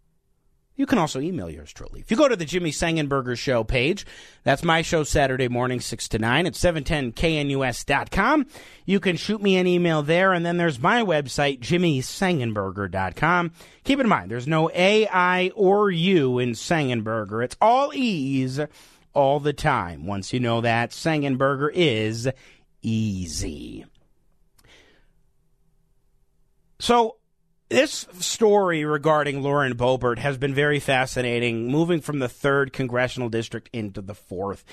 you 0.78 0.86
can 0.86 0.96
also 0.96 1.20
email 1.20 1.50
yours 1.50 1.72
truly. 1.72 2.00
If 2.00 2.10
you 2.10 2.16
go 2.16 2.28
to 2.28 2.36
the 2.36 2.44
Jimmy 2.44 2.70
Sengenberger 2.70 3.36
Show 3.36 3.64
page, 3.64 4.06
that's 4.44 4.62
my 4.62 4.80
show 4.80 5.02
Saturday 5.02 5.48
morning, 5.48 5.80
6 5.80 6.08
to 6.10 6.20
9 6.20 6.46
at 6.46 6.52
710knus.com. 6.54 8.46
You 8.86 9.00
can 9.00 9.16
shoot 9.16 9.42
me 9.42 9.56
an 9.56 9.66
email 9.66 10.02
there, 10.02 10.32
and 10.32 10.46
then 10.46 10.56
there's 10.56 10.78
my 10.78 11.02
website, 11.02 11.58
jimmysengenberger.com. 11.58 13.50
Keep 13.82 13.98
in 14.00 14.08
mind, 14.08 14.30
there's 14.30 14.46
no 14.46 14.70
A, 14.72 15.08
I, 15.08 15.50
or 15.56 15.90
U 15.90 16.38
in 16.38 16.52
Sengenberger. 16.52 17.42
It's 17.44 17.56
all 17.60 17.92
E's 17.92 18.60
all 19.14 19.40
the 19.40 19.52
time. 19.52 20.06
Once 20.06 20.32
you 20.32 20.38
know 20.38 20.60
that, 20.60 20.92
Sengenberger 20.92 21.70
is 21.74 22.28
easy. 22.82 23.84
So, 26.78 27.17
this 27.68 28.06
story 28.20 28.84
regarding 28.84 29.42
Lauren 29.42 29.76
Boebert 29.76 30.18
has 30.18 30.38
been 30.38 30.54
very 30.54 30.80
fascinating, 30.80 31.70
moving 31.70 32.00
from 32.00 32.18
the 32.18 32.28
third 32.28 32.72
congressional 32.72 33.28
district 33.28 33.68
into 33.72 34.00
the 34.00 34.14
fourth. 34.14 34.64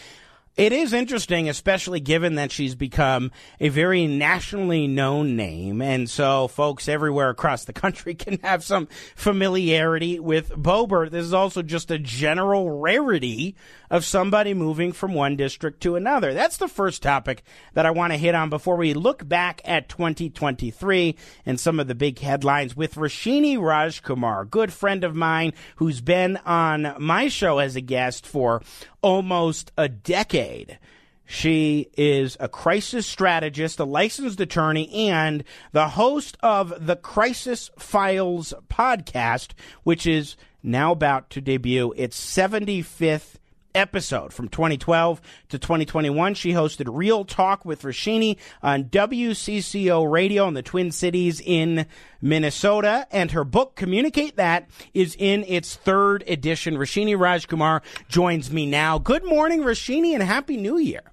It 0.56 0.72
is 0.72 0.94
interesting, 0.94 1.50
especially 1.50 2.00
given 2.00 2.36
that 2.36 2.50
she's 2.50 2.76
become 2.76 3.32
a 3.60 3.68
very 3.68 4.08
nationally 4.08 4.88
known 4.88 5.36
name. 5.36 5.82
And 5.82 6.10
so 6.10 6.48
folks 6.48 6.88
everywhere 6.88 7.30
across 7.30 7.65
the 7.65 7.74
country 7.74 8.15
can 8.15 8.39
have 8.39 8.63
some 8.63 8.88
familiarity 9.18 10.18
with 10.18 10.52
Boebert. 10.52 11.12
This 11.12 11.26
is 11.26 11.34
also 11.34 11.62
just 11.62 11.91
a 11.91 12.00
general 12.00 12.72
rarity 12.72 13.58
of 13.89 14.06
somebody 14.06 14.54
moving 14.54 14.94
from 14.94 15.13
one 15.13 15.36
district 15.36 15.82
to 15.82 15.98
another. 15.98 16.34
That's 16.34 16.56
the 16.56 16.70
first 16.70 17.04
topic 17.04 17.44
that 17.74 17.86
I 17.86 17.91
want 17.91 18.13
to 18.13 18.18
hit 18.18 18.34
on 18.34 18.50
before 18.50 18.78
we 18.78 18.94
look 18.94 19.28
back 19.28 19.62
at 19.65 19.89
2023 19.89 21.18
and 21.46 21.60
some 21.60 21.82
of 21.82 21.88
the 21.88 21.96
big 21.96 22.20
headlines 22.20 22.78
with 22.78 22.96
Roshini 22.96 23.58
Rajkumar, 23.58 24.50
good 24.50 24.72
friend 24.72 25.04
of 25.04 25.15
mine 25.15 25.52
who's 25.76 26.00
been 26.00 26.38
on 26.46 26.96
my 26.98 27.28
show 27.28 27.60
as 27.60 27.76
a 27.76 27.82
guest 27.82 28.26
for 28.26 28.62
almost 29.06 29.72
a 29.78 29.88
decade. 29.88 30.80
She 31.28 31.89
is 31.96 32.38
a 32.39 32.50
crisis 32.50 33.06
strategist, 33.06 33.80
a 33.80 33.86
licensed 33.86 34.39
attorney, 34.39 34.91
and 35.10 35.44
the 35.74 35.89
host 35.89 36.38
of 36.41 36.74
the 36.88 36.96
Crisis 36.96 37.70
Files 37.78 38.52
podcast, 38.68 39.52
which 39.84 40.08
is 40.08 40.36
now 40.63 40.91
about 40.91 41.30
to 41.30 41.39
debut 41.39 41.94
its 41.96 42.20
75th 42.20 43.36
episode 43.76 44.34
from 44.34 44.48
2012 44.48 45.22
to 45.50 45.60
2021. 45.60 46.34
She 46.34 46.54
hosted 46.54 46.90
Real 46.92 47.26
Talk 47.26 47.66
with 47.66 47.84
Roshini 47.84 48.38
on 48.64 48.86
WCCO 48.86 50.10
radio 50.10 50.48
in 50.48 50.54
the 50.54 50.64
Twin 50.64 50.92
Cities 50.92 51.42
in 51.44 51.86
Minnesota. 52.22 53.08
And 53.12 53.32
her 53.32 53.44
book, 53.44 53.76
Communicate 53.76 54.38
That, 54.38 54.70
is 54.94 55.16
in 55.20 55.44
its 55.44 55.76
third 55.76 56.24
edition. 56.28 56.76
Roshini 56.76 57.16
Rajkumar 57.16 57.82
joins 58.08 58.52
me 58.52 58.66
now. 58.66 58.98
Good 58.98 59.26
morning, 59.26 59.62
Roshini, 59.62 60.14
and 60.14 60.24
Happy 60.24 60.58
New 60.58 60.78
Year. 60.78 61.04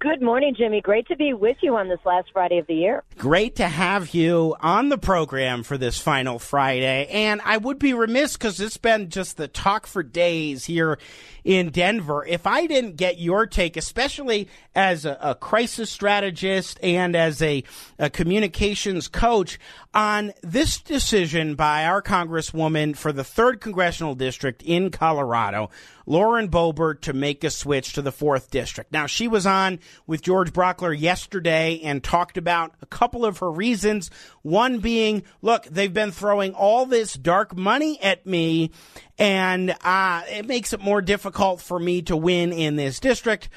Good 0.00 0.22
morning, 0.22 0.54
Jimmy. 0.56 0.80
Great 0.80 1.06
to 1.08 1.16
be 1.16 1.34
with 1.34 1.58
you 1.60 1.76
on 1.76 1.88
this 1.88 1.98
last 2.06 2.30
Friday 2.32 2.56
of 2.56 2.66
the 2.66 2.74
year. 2.74 3.02
Great 3.18 3.56
to 3.56 3.68
have 3.68 4.14
you 4.14 4.56
on 4.60 4.88
the 4.88 4.96
program 4.96 5.62
for 5.62 5.76
this 5.76 6.00
final 6.00 6.38
Friday. 6.38 7.06
And 7.08 7.42
I 7.44 7.58
would 7.58 7.78
be 7.78 7.92
remiss 7.92 8.32
because 8.32 8.60
it's 8.60 8.78
been 8.78 9.10
just 9.10 9.36
the 9.36 9.46
talk 9.46 9.86
for 9.86 10.02
days 10.02 10.64
here 10.64 10.98
in 11.44 11.68
Denver. 11.68 12.24
If 12.24 12.46
I 12.46 12.66
didn't 12.66 12.96
get 12.96 13.18
your 13.18 13.46
take, 13.46 13.76
especially 13.76 14.48
as 14.74 15.04
a, 15.04 15.18
a 15.20 15.34
crisis 15.34 15.90
strategist 15.90 16.80
and 16.82 17.14
as 17.14 17.42
a, 17.42 17.62
a 17.98 18.08
communications 18.08 19.06
coach, 19.06 19.58
on 19.92 20.32
this 20.42 20.78
decision 20.78 21.56
by 21.56 21.84
our 21.84 22.00
Congresswoman 22.00 22.96
for 22.96 23.12
the 23.12 23.22
3rd 23.22 23.60
Congressional 23.60 24.14
District 24.14 24.62
in 24.62 24.90
Colorado, 24.90 25.70
Lauren 26.06 26.48
Boebert, 26.48 27.00
to 27.02 27.12
make 27.12 27.42
a 27.42 27.50
switch 27.50 27.92
to 27.94 28.02
the 28.02 28.12
4th 28.12 28.50
District. 28.50 28.92
Now, 28.92 29.06
she 29.06 29.26
was 29.26 29.46
on 29.46 29.80
with 30.06 30.22
George 30.22 30.52
Brauchler 30.52 30.98
yesterday 30.98 31.80
and 31.82 32.02
talked 32.02 32.36
about 32.36 32.74
a 32.82 32.86
couple 32.86 33.24
of 33.24 33.38
her 33.38 33.50
reasons. 33.50 34.10
One 34.42 34.78
being, 34.78 35.24
look, 35.42 35.64
they've 35.64 35.92
been 35.92 36.12
throwing 36.12 36.54
all 36.54 36.86
this 36.86 37.14
dark 37.14 37.56
money 37.56 38.00
at 38.02 38.26
me, 38.26 38.70
and 39.18 39.74
uh, 39.82 40.22
it 40.28 40.46
makes 40.46 40.72
it 40.72 40.80
more 40.80 41.02
difficult 41.02 41.60
for 41.60 41.78
me 41.78 42.02
to 42.02 42.16
win 42.16 42.52
in 42.52 42.76
this 42.76 43.00
district. 43.00 43.48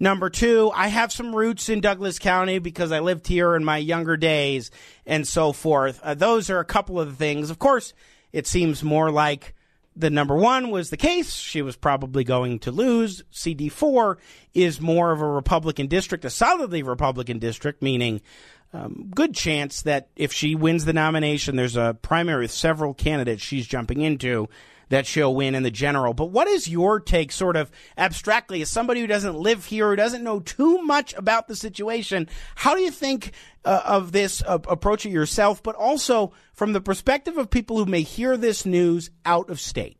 Number 0.00 0.30
two, 0.30 0.70
I 0.74 0.88
have 0.88 1.12
some 1.12 1.34
roots 1.34 1.68
in 1.68 1.80
Douglas 1.80 2.20
County 2.20 2.60
because 2.60 2.92
I 2.92 3.00
lived 3.00 3.26
here 3.26 3.56
in 3.56 3.64
my 3.64 3.78
younger 3.78 4.16
days 4.16 4.70
and 5.04 5.26
so 5.26 5.52
forth. 5.52 6.00
Uh, 6.04 6.14
those 6.14 6.50
are 6.50 6.60
a 6.60 6.64
couple 6.64 7.00
of 7.00 7.10
the 7.10 7.16
things. 7.16 7.50
Of 7.50 7.58
course, 7.58 7.94
it 8.32 8.46
seems 8.46 8.84
more 8.84 9.10
like 9.10 9.54
the 9.98 10.10
number 10.10 10.36
one 10.36 10.70
was 10.70 10.90
the 10.90 10.96
case. 10.96 11.34
She 11.34 11.60
was 11.60 11.76
probably 11.76 12.24
going 12.24 12.60
to 12.60 12.70
lose. 12.70 13.22
CD4 13.32 14.16
is 14.54 14.80
more 14.80 15.10
of 15.10 15.20
a 15.20 15.26
Republican 15.26 15.88
district, 15.88 16.24
a 16.24 16.30
solidly 16.30 16.82
Republican 16.82 17.38
district, 17.38 17.82
meaning 17.82 18.20
um, 18.72 19.10
good 19.14 19.34
chance 19.34 19.82
that 19.82 20.08
if 20.14 20.32
she 20.32 20.54
wins 20.54 20.84
the 20.84 20.92
nomination, 20.92 21.56
there's 21.56 21.76
a 21.76 21.96
primary 22.00 22.44
with 22.44 22.50
several 22.50 22.94
candidates 22.94 23.42
she's 23.42 23.66
jumping 23.66 24.00
into 24.00 24.48
that 24.88 25.06
she'll 25.06 25.34
win 25.34 25.54
in 25.54 25.62
the 25.62 25.70
general. 25.70 26.14
But 26.14 26.26
what 26.26 26.48
is 26.48 26.68
your 26.68 27.00
take, 27.00 27.32
sort 27.32 27.56
of 27.56 27.70
abstractly, 27.96 28.62
as 28.62 28.70
somebody 28.70 29.00
who 29.00 29.06
doesn't 29.06 29.36
live 29.36 29.66
here, 29.66 29.90
who 29.90 29.96
doesn't 29.96 30.24
know 30.24 30.40
too 30.40 30.82
much 30.82 31.14
about 31.14 31.48
the 31.48 31.56
situation? 31.56 32.28
How 32.54 32.74
do 32.74 32.82
you 32.82 32.90
think 32.90 33.32
uh, 33.64 33.82
of 33.84 34.12
this 34.12 34.42
uh, 34.42 34.58
approach 34.68 35.06
it 35.06 35.10
yourself, 35.10 35.62
but 35.62 35.74
also 35.74 36.32
from 36.52 36.72
the 36.72 36.80
perspective 36.80 37.36
of 37.36 37.50
people 37.50 37.78
who 37.78 37.86
may 37.86 38.02
hear 38.02 38.36
this 38.36 38.64
news 38.64 39.10
out 39.24 39.50
of 39.50 39.60
state? 39.60 39.98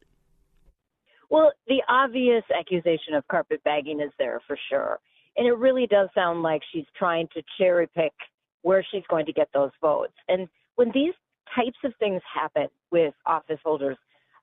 Well, 1.31 1.53
the 1.66 1.83
obvious 1.88 2.44
accusation 2.59 3.14
of 3.14 3.27
carpetbagging 3.29 4.01
is 4.01 4.12
there 4.18 4.40
for 4.46 4.59
sure. 4.70 4.98
And 5.37 5.46
it 5.46 5.53
really 5.53 5.87
does 5.87 6.09
sound 6.14 6.42
like 6.42 6.62
she's 6.72 6.87
trying 6.98 7.29
to 7.35 7.42
cherry 7.59 7.87
pick 7.94 8.12
where 8.62 8.85
she's 8.90 9.05
going 9.09 9.27
to 9.27 9.33
get 9.33 9.48
those 9.55 9.70
votes. 9.81 10.14
And 10.29 10.48
when 10.77 10.90
these 10.92 11.14
types 11.55 11.79
of 11.85 11.92
things 11.98 12.22
happen 12.35 12.68
with 12.90 13.14
office 13.27 13.61
holders, 13.64 13.96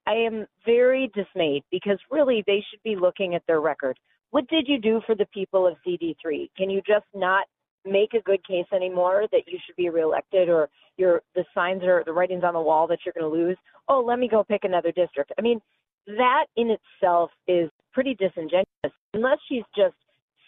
I 0.07 0.13
am 0.13 0.45
very 0.65 1.11
dismayed 1.13 1.63
because 1.71 1.99
really 2.11 2.43
they 2.45 2.63
should 2.69 2.81
be 2.83 2.95
looking 2.95 3.35
at 3.35 3.43
their 3.47 3.61
record. 3.61 3.97
What 4.31 4.47
did 4.47 4.67
you 4.67 4.79
do 4.79 5.01
for 5.05 5.15
the 5.15 5.25
people 5.33 5.65
of 5.67 5.75
CD3? 5.85 6.49
Can 6.57 6.69
you 6.69 6.81
just 6.85 7.05
not 7.13 7.45
make 7.85 8.13
a 8.13 8.21
good 8.21 8.45
case 8.45 8.65
anymore 8.73 9.25
that 9.31 9.43
you 9.47 9.57
should 9.65 9.75
be 9.75 9.89
reelected 9.89 10.49
or 10.49 10.69
your 10.97 11.21
the 11.35 11.45
signs 11.53 11.83
are 11.83 12.03
the 12.05 12.13
writings 12.13 12.43
on 12.43 12.53
the 12.53 12.61
wall 12.61 12.87
that 12.87 12.99
you're 13.05 13.13
going 13.13 13.31
to 13.31 13.45
lose? 13.45 13.57
Oh, 13.87 14.03
let 14.05 14.19
me 14.19 14.27
go 14.27 14.43
pick 14.43 14.63
another 14.63 14.91
district. 14.91 15.31
I 15.37 15.41
mean, 15.41 15.59
that 16.07 16.45
in 16.55 16.69
itself 16.71 17.31
is 17.47 17.69
pretty 17.93 18.15
disingenuous 18.15 18.65
unless 19.13 19.37
she's 19.47 19.63
just 19.75 19.95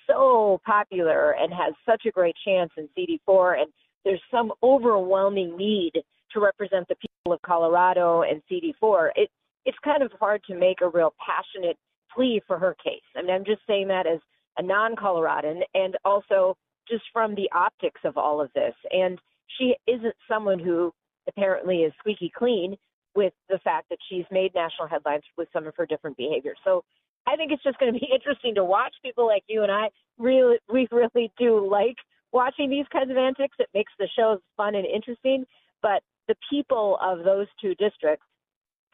so 0.07 0.59
popular 0.65 1.31
and 1.31 1.53
has 1.53 1.73
such 1.85 2.03
a 2.05 2.11
great 2.11 2.35
chance 2.45 2.71
in 2.77 2.87
CD4 2.97 3.61
and 3.61 3.71
there's 4.05 4.21
some 4.31 4.51
overwhelming 4.63 5.57
need 5.57 5.93
to 6.33 6.39
represent 6.39 6.87
the 6.87 6.95
people 6.95 7.33
of 7.33 7.41
Colorado 7.41 8.21
and 8.21 8.41
CD4. 8.49 9.09
It 9.15 9.29
it's 9.67 9.77
kind 9.83 10.01
of 10.01 10.11
hard 10.17 10.41
to 10.45 10.55
make 10.55 10.79
a 10.81 10.87
real 10.87 11.13
passionate 11.19 11.77
plea 12.15 12.41
for 12.47 12.57
her 12.57 12.75
case. 12.83 13.01
I 13.15 13.21
mean, 13.21 13.31
I'm 13.31 13.45
just 13.45 13.61
saying 13.67 13.89
that 13.89 14.07
as 14.07 14.19
a 14.57 14.63
non-Coloradan 14.63 15.61
and 15.75 15.95
also 16.05 16.55
just 16.89 17.03
from 17.11 17.35
the 17.35 17.49
optics 17.53 17.99
of 18.05 18.17
all 18.17 18.39
of 18.39 18.49
this. 18.55 18.73
And 18.91 19.19
she 19.59 19.75
isn't 19.85 20.15
someone 20.27 20.57
who 20.57 20.93
apparently 21.27 21.79
is 21.79 21.91
squeaky 21.99 22.31
clean 22.35 22.77
with 23.13 23.33
the 23.49 23.59
fact 23.59 23.89
that 23.89 23.99
she's 24.09 24.23
made 24.31 24.55
national 24.55 24.87
headlines 24.87 25.23
with 25.37 25.49
some 25.51 25.67
of 25.67 25.75
her 25.75 25.85
different 25.85 26.15
behaviors. 26.15 26.57
So 26.63 26.85
I 27.27 27.35
think 27.35 27.51
it's 27.51 27.63
just 27.63 27.77
going 27.77 27.93
to 27.93 27.99
be 27.99 28.07
interesting 28.13 28.55
to 28.55 28.63
watch 28.63 28.93
people 29.03 29.27
like 29.27 29.43
you 29.47 29.63
and 29.63 29.71
I. 29.71 29.89
Really, 30.17 30.59
we 30.71 30.87
really 30.91 31.29
do 31.37 31.69
like 31.69 31.97
watching 32.31 32.69
these 32.69 32.85
kinds 32.91 33.11
of 33.11 33.17
antics. 33.17 33.57
It 33.59 33.67
makes 33.73 33.91
the 33.99 34.07
shows 34.17 34.39
fun 34.55 34.75
and 34.75 34.85
interesting. 34.85 35.45
But 35.81 36.03
the 36.29 36.35
people 36.49 36.97
of 37.01 37.25
those 37.25 37.47
two 37.61 37.75
districts 37.75 38.25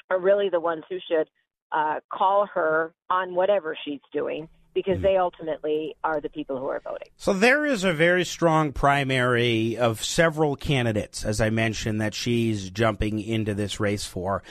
are 0.10 0.20
really 0.20 0.50
the 0.50 0.60
ones 0.60 0.84
who 0.90 0.98
should 1.08 1.28
uh, 1.72 2.00
call 2.12 2.48
her 2.54 2.94
on 3.10 3.36
whatever 3.36 3.76
she's 3.84 4.02
doing 4.12 4.48
because 4.74 5.02
they 5.02 5.18
ultimately 5.18 5.96
are 6.04 6.20
the 6.20 6.30
people 6.30 6.58
who 6.58 6.68
are 6.68 6.82
voting. 6.84 7.08
So 7.18 7.34
there 7.34 7.66
is 7.66 7.84
a 7.84 7.94
very 7.94 8.26
strong 8.26 8.72
primary 8.72 9.78
of 9.78 10.04
several 10.04 10.56
candidates, 10.56 11.24
as 11.24 11.40
I 11.40 11.50
mentioned, 11.50 12.02
that 12.02 12.14
she's 12.14 12.70
jumping 12.70 13.20
into 13.20 13.54
this 13.54 13.80
race 13.80 14.06
for. 14.06 14.44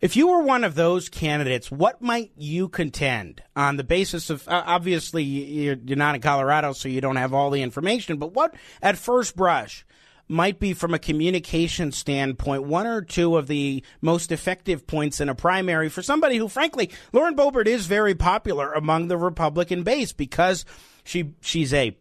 If 0.00 0.16
you 0.16 0.28
were 0.28 0.42
one 0.42 0.64
of 0.64 0.74
those 0.74 1.08
candidates, 1.08 1.70
what 1.70 2.02
might 2.02 2.32
you 2.36 2.68
contend 2.68 3.42
on 3.54 3.76
the 3.76 3.84
basis 3.84 4.28
of 4.28 4.46
uh, 4.46 4.62
obviously 4.66 5.22
you're, 5.22 5.76
you're 5.84 5.96
not 5.96 6.14
in 6.14 6.20
Colorado, 6.20 6.72
so 6.72 6.88
you 6.88 7.00
don't 7.00 7.16
have 7.16 7.32
all 7.32 7.50
the 7.50 7.62
information, 7.62 8.18
but 8.18 8.32
what 8.32 8.54
at 8.82 8.98
first 8.98 9.36
brush 9.36 9.86
might 10.28 10.58
be 10.58 10.72
from 10.72 10.94
a 10.94 10.98
communication 10.98 11.92
standpoint 11.92 12.64
one 12.64 12.86
or 12.86 13.02
two 13.02 13.36
of 13.36 13.46
the 13.46 13.82
most 14.00 14.32
effective 14.32 14.86
points 14.86 15.20
in 15.20 15.28
a 15.28 15.34
primary 15.34 15.88
for 15.88 16.02
somebody 16.02 16.36
who 16.36 16.48
frankly 16.48 16.90
Lauren 17.12 17.36
Boebert 17.36 17.66
is 17.66 17.86
very 17.86 18.14
popular 18.14 18.72
among 18.72 19.08
the 19.08 19.16
Republican 19.16 19.82
base 19.82 20.12
because 20.12 20.64
she 21.04 21.34
she's 21.40 21.72
a 21.72 21.96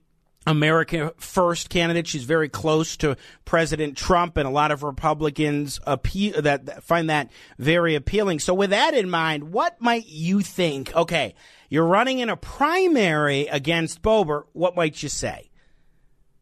America 0.48 1.14
First 1.18 1.70
candidate. 1.70 2.08
She's 2.08 2.24
very 2.24 2.50
close 2.50 2.98
to 2.98 3.18
President 3.46 3.98
Trump, 3.98 4.38
and 4.38 4.48
a 4.48 4.52
lot 4.52 4.72
of 4.72 4.84
Republicans 4.84 5.80
appeal 5.86 6.42
that 6.42 6.84
find 6.84 7.10
that 7.10 7.32
very 7.58 7.96
appealing. 7.96 8.40
So, 8.40 8.54
with 8.54 8.70
that 8.70 8.94
in 8.94 9.10
mind, 9.10 9.52
what 9.52 9.82
might 9.82 10.08
you 10.08 10.42
think? 10.42 10.96
Okay, 10.96 11.34
you're 11.70 11.88
running 11.88 12.20
in 12.20 12.30
a 12.30 12.38
primary 12.38 13.48
against 13.48 14.02
Boebert. 14.02 14.44
What 14.54 14.76
might 14.76 15.02
you 15.02 15.10
say? 15.10 15.50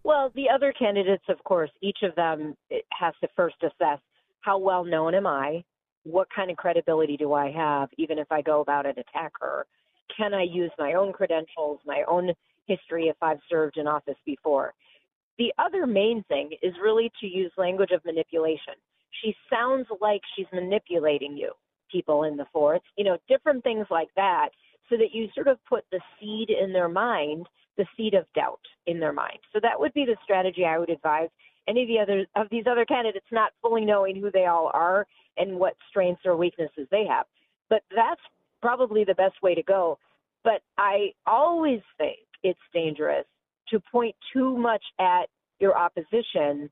Well, 0.03 0.31
the 0.35 0.49
other 0.53 0.73
candidates, 0.73 1.23
of 1.29 1.41
course, 1.43 1.71
each 1.81 1.99
of 2.03 2.13
them 2.15 2.55
has 2.91 3.13
to 3.21 3.27
first 3.35 3.55
assess 3.63 3.99
how 4.41 4.57
well 4.57 4.83
known 4.83 5.15
am 5.15 5.25
I? 5.25 5.63
What 6.03 6.27
kind 6.35 6.51
of 6.51 6.57
credibility 6.57 7.15
do 7.15 7.31
I 7.31 7.49
have, 7.51 7.89
even 7.97 8.19
if 8.19 8.29
I 8.29 8.41
go 8.41 8.59
about 8.59 8.85
and 8.85 8.97
attack 8.97 9.31
her? 9.39 9.65
Can 10.15 10.33
I 10.33 10.43
use 10.43 10.71
my 10.77 10.93
own 10.93 11.13
credentials, 11.13 11.79
my 11.85 12.03
own 12.09 12.33
history 12.67 13.05
if 13.05 13.15
I've 13.21 13.39
served 13.49 13.77
in 13.77 13.87
office 13.87 14.17
before? 14.25 14.73
The 15.37 15.53
other 15.57 15.87
main 15.87 16.23
thing 16.27 16.51
is 16.61 16.73
really 16.83 17.09
to 17.21 17.27
use 17.27 17.51
language 17.57 17.91
of 17.91 18.03
manipulation. 18.03 18.73
She 19.21 19.33
sounds 19.49 19.87
like 20.01 20.21
she's 20.35 20.45
manipulating 20.51 21.37
you, 21.37 21.53
people 21.89 22.23
in 22.23 22.35
the 22.35 22.45
fourth, 22.51 22.81
you 22.97 23.05
know, 23.05 23.17
different 23.29 23.63
things 23.63 23.87
like 23.89 24.09
that, 24.17 24.49
so 24.89 24.97
that 24.97 25.13
you 25.13 25.29
sort 25.33 25.47
of 25.47 25.57
put 25.67 25.85
the 25.91 26.01
seed 26.19 26.49
in 26.49 26.73
their 26.73 26.89
mind 26.89 27.47
the 27.77 27.85
seed 27.95 28.13
of 28.13 28.25
doubt 28.35 28.59
in 28.87 28.99
their 28.99 29.13
mind. 29.13 29.39
So 29.53 29.59
that 29.61 29.79
would 29.79 29.93
be 29.93 30.05
the 30.05 30.17
strategy 30.23 30.65
I 30.65 30.77
would 30.79 30.89
advise 30.89 31.29
any 31.67 31.83
of 31.83 31.87
the 31.87 31.99
other 31.99 32.25
of 32.35 32.47
these 32.49 32.65
other 32.69 32.85
candidates 32.85 33.25
not 33.31 33.51
fully 33.61 33.85
knowing 33.85 34.19
who 34.19 34.29
they 34.31 34.45
all 34.45 34.69
are 34.73 35.05
and 35.37 35.57
what 35.57 35.75
strengths 35.89 36.25
or 36.25 36.35
weaknesses 36.35 36.87
they 36.91 37.05
have. 37.05 37.25
But 37.69 37.83
that's 37.95 38.21
probably 38.61 39.03
the 39.03 39.15
best 39.15 39.41
way 39.41 39.55
to 39.55 39.63
go. 39.63 39.97
But 40.43 40.61
I 40.77 41.11
always 41.25 41.81
think 41.97 42.19
it's 42.43 42.59
dangerous 42.73 43.25
to 43.69 43.79
point 43.91 44.15
too 44.33 44.57
much 44.57 44.83
at 44.99 45.27
your 45.59 45.77
opposition 45.77 46.69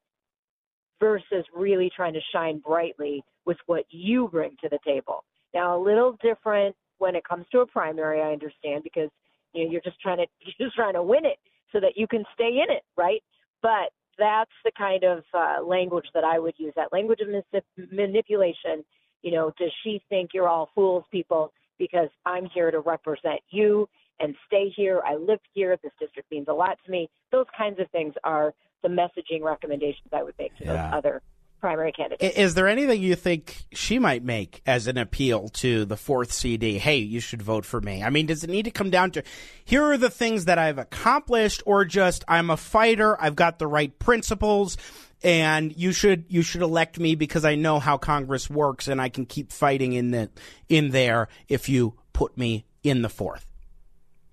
versus 0.99 1.45
really 1.55 1.89
trying 1.95 2.13
to 2.13 2.19
shine 2.33 2.59
brightly 2.59 3.23
with 3.45 3.57
what 3.65 3.85
you 3.89 4.27
bring 4.27 4.55
to 4.61 4.69
the 4.69 4.79
table. 4.85 5.23
Now, 5.53 5.75
a 5.75 5.81
little 5.81 6.17
different 6.21 6.75
when 6.99 7.15
it 7.15 7.23
comes 7.23 7.45
to 7.51 7.59
a 7.59 7.65
primary, 7.65 8.21
I 8.21 8.31
understand, 8.31 8.83
because 8.83 9.09
you 9.53 9.65
know, 9.65 9.71
you're 9.71 9.81
just 9.81 9.99
trying 9.99 10.17
to 10.17 10.25
you're 10.39 10.67
just 10.67 10.75
trying 10.75 10.93
to 10.93 11.03
win 11.03 11.25
it 11.25 11.37
so 11.71 11.79
that 11.79 11.93
you 11.95 12.07
can 12.07 12.23
stay 12.33 12.49
in 12.49 12.75
it, 12.75 12.83
right? 12.97 13.21
But 13.61 13.91
that's 14.17 14.51
the 14.63 14.71
kind 14.77 15.03
of 15.03 15.23
uh, 15.33 15.63
language 15.63 16.05
that 16.13 16.23
I 16.23 16.39
would 16.39 16.55
use. 16.57 16.73
That 16.75 16.91
language 16.91 17.19
of 17.21 17.29
mis- 17.29 17.63
manipulation. 17.91 18.83
You 19.21 19.31
know, 19.31 19.53
does 19.57 19.71
she 19.83 20.01
think 20.09 20.31
you're 20.33 20.49
all 20.49 20.69
fools, 20.73 21.03
people? 21.11 21.53
Because 21.77 22.09
I'm 22.25 22.45
here 22.53 22.71
to 22.71 22.79
represent 22.79 23.39
you 23.49 23.87
and 24.19 24.35
stay 24.47 24.71
here. 24.75 25.01
I 25.05 25.15
live 25.15 25.39
here. 25.53 25.77
This 25.81 25.91
district 25.99 26.31
means 26.31 26.47
a 26.49 26.53
lot 26.53 26.77
to 26.85 26.91
me. 26.91 27.09
Those 27.31 27.47
kinds 27.57 27.79
of 27.79 27.89
things 27.91 28.13
are 28.23 28.53
the 28.83 28.89
messaging 28.89 29.41
recommendations 29.41 30.07
I 30.11 30.23
would 30.23 30.35
make 30.39 30.55
to 30.57 30.65
yeah. 30.65 30.73
those 30.73 30.97
other 30.97 31.21
primary 31.61 31.91
candidate. 31.91 32.35
Is 32.35 32.55
there 32.55 32.67
anything 32.67 33.01
you 33.01 33.15
think 33.15 33.63
she 33.71 33.99
might 33.99 34.23
make 34.23 34.61
as 34.65 34.87
an 34.87 34.97
appeal 34.97 35.47
to 35.49 35.85
the 35.85 35.95
fourth 35.95 36.33
CD? 36.33 36.77
Hey, 36.77 36.97
you 36.97 37.19
should 37.19 37.41
vote 37.41 37.63
for 37.63 37.79
me. 37.79 38.03
I 38.03 38.09
mean, 38.09 38.25
does 38.25 38.43
it 38.43 38.49
need 38.49 38.65
to 38.65 38.71
come 38.71 38.89
down 38.89 39.11
to 39.11 39.23
here 39.63 39.83
are 39.83 39.97
the 39.97 40.09
things 40.09 40.45
that 40.45 40.57
I've 40.57 40.79
accomplished, 40.79 41.63
or 41.65 41.85
just 41.85 42.25
I'm 42.27 42.49
a 42.49 42.57
fighter, 42.57 43.21
I've 43.21 43.35
got 43.35 43.59
the 43.59 43.67
right 43.67 43.97
principles, 43.99 44.75
and 45.23 45.75
you 45.77 45.93
should 45.93 46.25
you 46.27 46.41
should 46.41 46.61
elect 46.61 46.99
me 46.99 47.15
because 47.15 47.45
I 47.45 47.55
know 47.55 47.79
how 47.79 47.97
Congress 47.97 48.49
works 48.49 48.87
and 48.87 48.99
I 48.99 49.09
can 49.09 49.25
keep 49.25 49.51
fighting 49.51 49.93
in 49.93 50.11
the 50.11 50.29
in 50.67 50.89
there 50.89 51.29
if 51.47 51.69
you 51.69 51.93
put 52.11 52.37
me 52.37 52.65
in 52.83 53.03
the 53.03 53.09
fourth. 53.09 53.47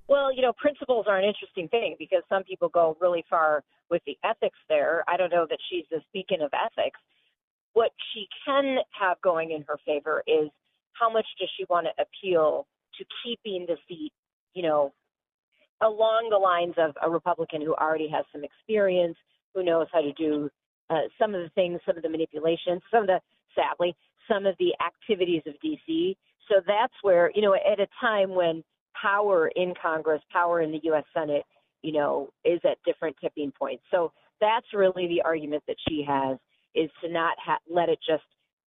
Well, 0.08 0.32
you 0.32 0.40
know, 0.40 0.54
principles 0.54 1.04
are 1.06 1.18
an 1.18 1.24
interesting 1.24 1.68
thing 1.68 1.96
because 1.98 2.22
some 2.30 2.42
people 2.42 2.70
go 2.70 2.96
really 3.00 3.24
far 3.28 3.62
with 3.90 4.02
the 4.06 4.16
ethics 4.24 4.58
there. 4.68 5.04
I 5.06 5.18
don't 5.18 5.30
know 5.30 5.46
that 5.48 5.58
she's 5.70 5.84
speaking 6.08 6.40
of 6.40 6.50
ethics, 6.54 6.98
what 7.78 7.92
she 8.12 8.26
can 8.44 8.78
have 8.90 9.20
going 9.20 9.52
in 9.52 9.64
her 9.68 9.78
favor 9.86 10.24
is 10.26 10.50
how 10.98 11.08
much 11.08 11.26
does 11.38 11.48
she 11.56 11.64
want 11.70 11.86
to 11.86 12.02
appeal 12.02 12.66
to 12.98 13.04
keeping 13.22 13.66
the 13.66 13.76
seat, 13.88 14.10
you 14.52 14.64
know, 14.64 14.92
along 15.80 16.26
the 16.28 16.36
lines 16.36 16.74
of 16.76 16.96
a 17.06 17.08
Republican 17.08 17.62
who 17.62 17.74
already 17.74 18.08
has 18.08 18.24
some 18.32 18.42
experience, 18.42 19.16
who 19.54 19.62
knows 19.62 19.86
how 19.92 20.00
to 20.00 20.12
do 20.14 20.50
uh, 20.90 21.02
some 21.20 21.36
of 21.36 21.42
the 21.42 21.50
things, 21.50 21.78
some 21.86 21.96
of 21.96 22.02
the 22.02 22.08
manipulations, 22.08 22.82
some 22.90 23.02
of 23.02 23.06
the, 23.06 23.20
sadly, 23.54 23.94
some 24.28 24.44
of 24.44 24.56
the 24.58 24.74
activities 24.84 25.42
of 25.46 25.54
DC. 25.64 26.16
So 26.48 26.56
that's 26.66 26.94
where, 27.02 27.30
you 27.36 27.42
know, 27.42 27.54
at 27.54 27.78
a 27.78 27.86
time 28.00 28.34
when 28.34 28.64
power 29.00 29.52
in 29.54 29.72
Congress, 29.80 30.20
power 30.32 30.62
in 30.62 30.72
the 30.72 30.80
U.S. 30.84 31.04
Senate, 31.14 31.44
you 31.82 31.92
know, 31.92 32.30
is 32.44 32.60
at 32.64 32.78
different 32.84 33.14
tipping 33.22 33.52
points. 33.56 33.84
So 33.92 34.10
that's 34.40 34.66
really 34.74 35.06
the 35.06 35.22
argument 35.22 35.62
that 35.68 35.76
she 35.88 36.04
has 36.08 36.38
is 36.78 36.90
to 37.02 37.10
not 37.10 37.36
ha- 37.44 37.58
let 37.70 37.88
it 37.88 37.98
just 38.06 38.24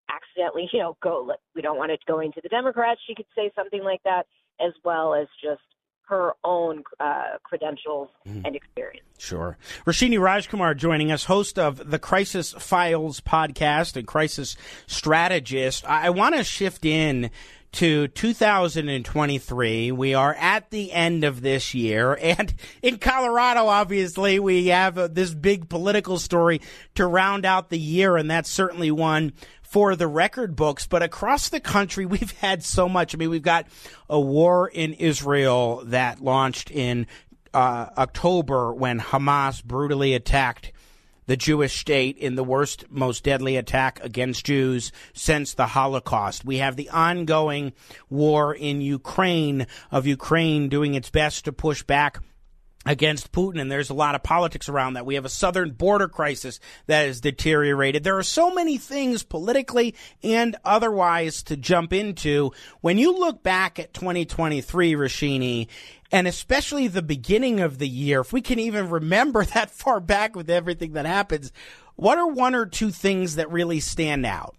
accidentally, 0.10 0.70
you 0.74 0.80
know, 0.80 0.98
go. 1.02 1.32
We 1.56 1.62
don't 1.62 1.78
want 1.78 1.92
it 1.92 2.00
going 2.08 2.32
to 2.34 2.42
the 2.42 2.50
Democrats. 2.50 3.00
She 3.08 3.16
could 3.16 3.26
say 3.36 3.52
something 3.56 3.84
like 3.84 4.02
that, 4.04 4.26
as 4.60 4.74
well 4.84 5.16
as 5.16 5.28
just 5.42 5.62
her 6.12 6.34
own 6.44 6.84
uh, 7.00 7.38
credentials 7.44 8.10
mm. 8.28 8.42
and 8.46 8.54
experience. 8.54 9.08
Sure. 9.18 9.58
Roshini 9.86 10.20
Rajkumar 10.20 10.76
joining 10.76 11.10
us, 11.10 11.26
host 11.26 11.58
of 11.58 11.90
the 11.90 12.00
Crisis 12.00 12.52
Files 12.52 13.22
podcast 13.22 13.96
and 13.96 14.06
crisis 14.06 14.58
strategist. 14.88 15.90
I, 15.90 16.08
I 16.08 16.10
want 16.10 16.36
to 16.36 16.44
shift 16.44 16.84
in 16.84 17.32
to 17.74 18.08
2023. 18.10 19.92
We 19.92 20.14
are 20.14 20.34
at 20.34 20.70
the 20.70 20.92
end 20.92 21.24
of 21.24 21.42
this 21.42 21.74
year. 21.74 22.18
And 22.32 22.54
in 22.82 22.98
Colorado, 22.98 23.68
obviously, 23.68 24.40
we 24.40 24.68
have 24.68 24.98
uh, 24.98 25.08
this 25.08 25.34
big 25.34 25.68
political 25.70 26.18
story 26.18 26.62
to 26.96 27.06
round 27.06 27.46
out 27.46 27.70
the 27.70 27.80
year. 27.80 28.16
And 28.16 28.32
that's 28.32 28.50
certainly 28.50 28.92
one 28.92 29.34
for 29.62 29.96
the 29.96 30.08
record 30.08 30.56
books. 30.56 30.88
But 30.88 31.04
across 31.04 31.50
the 31.50 31.60
country, 31.60 32.06
we've 32.08 32.38
had 32.40 32.64
so 32.64 32.88
much. 32.88 33.14
I 33.14 33.18
mean, 33.18 33.30
we've 33.30 33.42
got 33.42 33.68
a 34.10 34.20
war 34.20 34.68
in 34.68 34.94
Israel 34.94 35.84
that 35.86 36.22
launched 36.22 36.72
in 36.72 37.08
uh, 37.54 37.88
October 37.98 38.74
when 38.74 39.00
Hamas 39.00 39.64
brutally 39.64 40.14
attacked 40.14 40.72
the 41.32 41.38
Jewish 41.38 41.80
state 41.80 42.18
in 42.18 42.36
the 42.36 42.44
worst, 42.44 42.84
most 42.90 43.24
deadly 43.24 43.56
attack 43.56 44.02
against 44.04 44.46
Jews 44.46 44.92
since 45.14 45.54
the 45.54 45.66
Holocaust. 45.66 46.44
We 46.44 46.58
have 46.58 46.76
the 46.76 46.90
ongoing 46.90 47.72
war 48.10 48.54
in 48.54 48.82
Ukraine, 48.82 49.66
of 49.92 50.06
Ukraine 50.06 50.68
doing 50.68 50.94
its 50.94 51.10
best 51.10 51.46
to 51.46 51.54
push 51.54 51.84
back 51.84 52.20
against 52.86 53.32
Putin, 53.32 53.62
and 53.62 53.72
there's 53.72 53.90
a 53.90 53.94
lot 53.94 54.14
of 54.14 54.24
politics 54.24 54.68
around 54.68 54.96
that. 54.96 55.06
We 55.06 55.16
have 55.16 55.24
a 55.24 55.30
southern 55.30 55.72
border 55.72 56.10
crisis 56.10 56.60
that 56.88 57.06
has 57.06 57.22
deteriorated. 57.22 58.04
There 58.04 58.18
are 58.18 58.24
so 58.24 58.54
many 58.54 58.78
things 58.78 59.24
politically 59.24 59.96
and 60.22 60.58
otherwise 60.66 61.44
to 61.44 61.56
jump 61.56 61.94
into. 61.94 62.52
When 62.82 62.98
you 62.98 63.18
look 63.18 63.42
back 63.42 63.80
at 63.80 63.94
2023, 63.94 64.96
Roshini, 64.96 65.68
and 66.12 66.28
especially 66.28 66.88
the 66.88 67.02
beginning 67.02 67.60
of 67.60 67.78
the 67.78 67.88
year, 67.88 68.22
if 68.22 68.34
we 68.34 68.42
can 68.42 68.60
even 68.60 68.90
remember 68.90 69.46
that 69.54 69.72
far 69.72 70.00
back 70.00 70.36
with 70.36 70.50
everything 70.50 70.94
that 70.94 71.06
happens, 71.06 71.52
what 71.96 72.18
are 72.18 72.28
one 72.28 72.56
or 72.56 72.66
two 72.66 72.92
things 72.92 73.36
that 73.36 73.52
really 73.52 73.80
stand 73.80 74.26
out? 74.26 74.56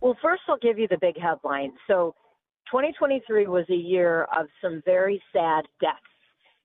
Well, 0.00 0.16
first, 0.20 0.42
I'll 0.48 0.58
give 0.58 0.78
you 0.78 0.88
the 0.88 0.98
big 1.00 1.18
headline. 1.18 1.72
So, 1.86 2.14
2023 2.70 3.46
was 3.46 3.66
a 3.68 3.74
year 3.74 4.26
of 4.36 4.46
some 4.60 4.82
very 4.84 5.22
sad 5.32 5.64
deaths 5.80 6.00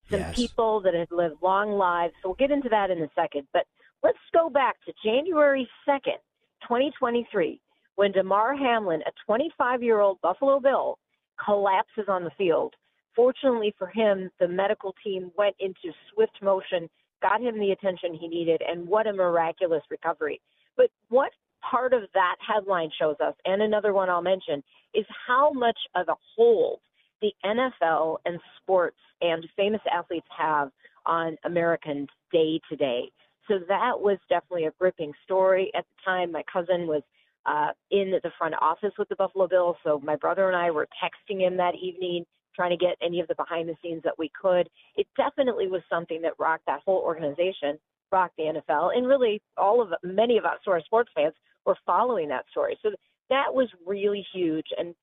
some 0.10 0.20
yes. 0.20 0.36
people 0.36 0.82
that 0.82 0.94
had 0.94 1.12
lived 1.12 1.36
long 1.42 1.72
lives. 1.72 2.14
So 2.22 2.30
we'll 2.30 2.36
get 2.36 2.52
into 2.52 2.70
that 2.70 2.90
in 2.90 3.02
a 3.02 3.10
second. 3.16 3.48
But 3.54 3.64
let's 4.04 4.18
go 4.34 4.50
back 4.50 4.76
to 4.86 4.94
January 5.04 5.68
2nd, 5.88 6.20
2023, 6.64 7.60
when 7.96 8.12
Damar 8.12 8.56
Hamlin, 8.56 9.02
a 9.06 9.12
25 9.26 9.84
year 9.84 10.00
old 10.00 10.20
Buffalo 10.22 10.60
Bill, 10.60 10.98
collapses 11.44 12.06
on 12.08 12.24
the 12.24 12.32
field. 12.38 12.74
Fortunately 13.18 13.74
for 13.80 13.88
him, 13.88 14.30
the 14.40 14.48
medical 14.48 14.94
team 15.04 15.32
went 15.36 15.56
into 15.60 15.92
swift 16.14 16.38
motion, 16.42 16.88
got 17.20 17.42
him 17.42 17.60
the 17.60 17.72
attention 17.72 18.14
he 18.14 18.28
needed, 18.28 18.62
and 18.62 18.88
what 18.88 19.08
a 19.08 19.12
miraculous 19.12 19.82
recovery. 19.90 20.40
But 20.78 20.92
what 21.10 21.32
part 21.70 21.94
of 21.94 22.04
that 22.14 22.36
headline 22.48 22.92
shows 22.98 23.16
us, 23.20 23.34
and 23.44 23.64
another 23.64 23.92
one 23.92 24.08
I'll 24.08 24.22
mention, 24.22 24.64
is 24.94 25.06
how 25.28 25.52
much 25.52 25.80
of 25.96 26.08
a 26.10 26.16
hold 26.36 26.80
the 27.20 27.34
NFL 27.44 28.18
and 28.26 28.40
sports 28.62 28.98
and 29.22 29.44
famous 29.56 29.82
athletes 29.92 30.28
have 30.38 30.70
on 31.08 31.38
Americans 31.44 32.10
day 32.32 32.60
to 32.70 32.76
day. 32.76 33.12
So 33.48 33.56
that 33.68 34.00
was 34.00 34.20
definitely 34.30 34.66
a 34.66 34.72
gripping 34.78 35.14
story. 35.24 35.72
At 35.76 35.86
the 35.86 36.04
time, 36.06 36.32
my 36.32 36.44
cousin 36.52 36.86
was 36.86 37.02
uh, 37.48 37.72
in 37.90 38.12
the 38.12 38.32
front 38.38 38.54
office 38.62 38.92
with 39.00 39.10
the 39.10 39.16
Buffalo 39.16 39.48
Bills, 39.48 39.78
so 39.84 40.00
my 40.04 40.18
brother 40.18 40.48
and 40.48 40.56
I 40.56 40.70
were 40.70 40.88
texting 41.02 41.40
him 41.40 41.58
that 41.58 41.74
evening, 41.82 42.26
trying 42.58 42.78
to 42.78 42.86
get 42.86 42.98
any 43.02 43.22
of 43.22 43.28
the 43.28 43.36
behind 43.36 43.70
the 43.70 43.76
scenes 43.82 44.02
that 44.04 44.18
we 44.20 44.30
could. 44.40 44.68
It 44.98 45.08
definitely 45.16 45.68
was 45.68 45.82
something 45.90 46.22
that 46.24 46.34
rocked 46.40 46.66
that 46.66 46.82
whole 46.84 47.00
organization, 47.00 47.80
rocked 48.12 48.36
the 48.38 48.62
NFL, 48.70 48.98
and 48.98 49.08
really 49.08 49.42
all 49.58 49.82
of 49.82 49.94
many 50.04 50.38
of 50.38 50.44
us 50.44 50.58
who 50.66 50.72
are 50.72 50.82
sports 50.82 51.12
fans 51.16 51.36
were 51.66 51.78
following 51.86 52.28
that 52.30 52.46
story. 52.52 52.78
So 52.82 52.90
that 53.30 53.54
was 53.54 53.70
really 53.86 54.26
huge, 54.34 54.68
and 54.78 54.96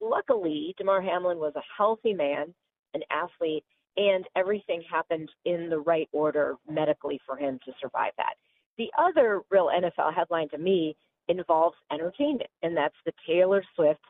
luckily, 0.00 0.74
Damar 0.78 1.00
Hamlin 1.00 1.38
was 1.38 1.54
a 1.56 1.62
healthy 1.76 2.12
man, 2.12 2.54
an 2.94 3.02
athlete, 3.10 3.64
and 3.96 4.24
everything 4.36 4.82
happened 4.90 5.30
in 5.44 5.68
the 5.68 5.78
right 5.78 6.08
order 6.12 6.56
medically 6.68 7.20
for 7.26 7.36
him 7.36 7.58
to 7.64 7.72
survive 7.80 8.12
that. 8.16 8.34
The 8.78 8.90
other 8.98 9.42
real 9.50 9.68
NFL 9.68 10.14
headline 10.14 10.48
to 10.50 10.58
me 10.58 10.96
involves 11.28 11.76
entertainment, 11.92 12.50
and 12.62 12.76
that's 12.76 12.94
the 13.04 13.12
Taylor 13.26 13.62
Swift, 13.74 14.00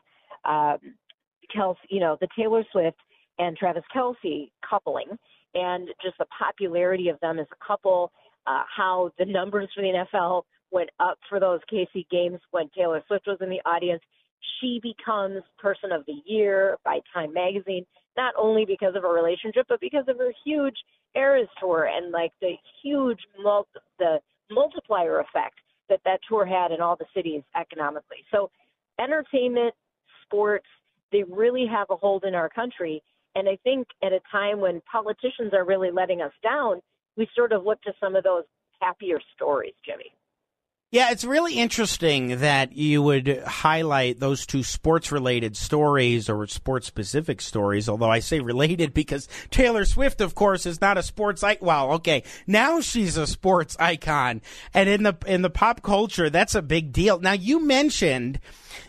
um, 0.45 0.77
Kelce, 1.55 1.75
you 1.89 1.99
know, 1.99 2.17
the 2.21 2.27
Taylor 2.37 2.63
Swift 2.71 2.97
and 3.39 3.57
Travis 3.57 3.83
Kelce 3.95 4.51
coupling, 4.67 5.07
and 5.53 5.89
just 6.03 6.17
the 6.17 6.25
popularity 6.37 7.09
of 7.09 7.19
them 7.19 7.39
as 7.39 7.47
a 7.51 7.65
couple. 7.65 8.11
Uh, 8.47 8.63
how 8.75 9.11
the 9.19 9.25
numbers 9.25 9.69
for 9.75 9.81
the 9.81 10.03
NFL 10.15 10.41
went 10.71 10.89
up 10.99 11.19
for 11.29 11.39
those 11.39 11.59
KC 11.71 12.07
games 12.09 12.39
when 12.49 12.69
Taylor 12.75 13.03
Swift 13.07 13.27
was 13.27 13.37
in 13.39 13.51
the 13.51 13.61
audience 13.69 14.01
she 14.59 14.79
becomes 14.81 15.43
Person 15.57 15.91
of 15.91 16.05
the 16.05 16.21
Year 16.25 16.77
by 16.83 16.99
Time 17.13 17.33
Magazine, 17.33 17.85
not 18.17 18.33
only 18.37 18.65
because 18.65 18.95
of 18.95 19.03
her 19.03 19.13
relationship, 19.13 19.65
but 19.69 19.79
because 19.79 20.05
of 20.07 20.17
her 20.17 20.33
huge 20.45 20.75
Eras 21.15 21.47
tour 21.59 21.89
and 21.93 22.11
like 22.11 22.31
the 22.41 22.53
huge 22.81 23.19
mul- 23.41 23.67
the 23.99 24.19
multiplier 24.49 25.19
effect 25.19 25.55
that 25.89 25.99
that 26.05 26.19
tour 26.27 26.45
had 26.45 26.71
in 26.71 26.81
all 26.81 26.95
the 26.95 27.05
cities 27.13 27.43
economically. 27.59 28.23
So, 28.31 28.49
entertainment, 28.99 29.73
sports, 30.23 30.67
they 31.11 31.23
really 31.23 31.65
have 31.67 31.87
a 31.89 31.95
hold 31.95 32.23
in 32.23 32.35
our 32.35 32.49
country. 32.49 33.03
And 33.35 33.47
I 33.47 33.57
think 33.63 33.87
at 34.03 34.11
a 34.11 34.19
time 34.31 34.59
when 34.59 34.81
politicians 34.91 35.53
are 35.53 35.65
really 35.65 35.91
letting 35.91 36.21
us 36.21 36.33
down, 36.43 36.81
we 37.17 37.27
sort 37.35 37.53
of 37.53 37.63
look 37.63 37.81
to 37.83 37.93
some 37.99 38.15
of 38.15 38.23
those 38.23 38.43
happier 38.79 39.19
stories, 39.35 39.73
Jimmy. 39.85 40.11
Yeah, 40.91 41.11
it's 41.11 41.23
really 41.23 41.53
interesting 41.53 42.39
that 42.39 42.73
you 42.73 43.01
would 43.01 43.43
highlight 43.47 44.19
those 44.19 44.45
two 44.45 44.61
sports 44.61 45.09
related 45.09 45.55
stories 45.55 46.27
or 46.27 46.45
sports 46.47 46.85
specific 46.85 47.39
stories, 47.39 47.87
although 47.87 48.09
I 48.09 48.19
say 48.19 48.41
related 48.41 48.93
because 48.93 49.29
Taylor 49.51 49.85
Swift, 49.85 50.19
of 50.19 50.35
course, 50.35 50.65
is 50.65 50.81
not 50.81 50.97
a 50.97 51.03
sports 51.03 51.43
icon. 51.43 51.65
Well, 51.65 51.91
okay. 51.93 52.23
Now 52.45 52.81
she's 52.81 53.15
a 53.15 53.25
sports 53.25 53.77
icon. 53.79 54.41
And 54.73 54.89
in 54.89 55.03
the, 55.03 55.15
in 55.25 55.43
the 55.43 55.49
pop 55.49 55.81
culture, 55.81 56.29
that's 56.29 56.55
a 56.55 56.61
big 56.61 56.91
deal. 56.91 57.21
Now 57.21 57.33
you 57.33 57.65
mentioned 57.65 58.41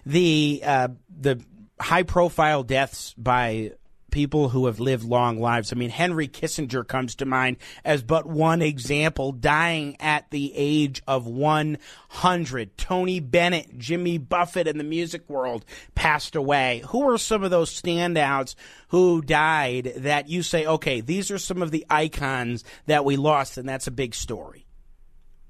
the, 0.04 0.60
uh, 0.64 0.88
the 1.08 1.40
high 1.82 2.02
profile 2.02 2.62
deaths 2.62 3.14
by 3.18 3.72
people 4.12 4.50
who 4.50 4.66
have 4.66 4.78
lived 4.78 5.02
long 5.02 5.40
lives. 5.40 5.72
I 5.72 5.76
mean, 5.76 5.90
Henry 5.90 6.28
Kissinger 6.28 6.86
comes 6.86 7.16
to 7.16 7.26
mind 7.26 7.56
as 7.84 8.04
but 8.04 8.26
one 8.26 8.62
example, 8.62 9.32
dying 9.32 9.96
at 9.98 10.30
the 10.30 10.52
age 10.54 11.02
of 11.08 11.26
100. 11.26 12.76
Tony 12.76 13.18
Bennett, 13.18 13.76
Jimmy 13.76 14.18
Buffett 14.18 14.68
in 14.68 14.78
the 14.78 14.84
music 14.84 15.28
world 15.28 15.64
passed 15.96 16.36
away. 16.36 16.84
Who 16.90 17.10
are 17.10 17.18
some 17.18 17.42
of 17.42 17.50
those 17.50 17.70
standouts 17.70 18.54
who 18.88 19.22
died 19.22 19.94
that 19.96 20.28
you 20.28 20.42
say, 20.42 20.66
okay, 20.66 21.00
these 21.00 21.30
are 21.30 21.38
some 21.38 21.62
of 21.62 21.72
the 21.72 21.84
icons 21.90 22.62
that 22.86 23.04
we 23.04 23.16
lost, 23.16 23.58
and 23.58 23.68
that's 23.68 23.86
a 23.86 23.92
big 23.92 24.14
story? 24.14 24.66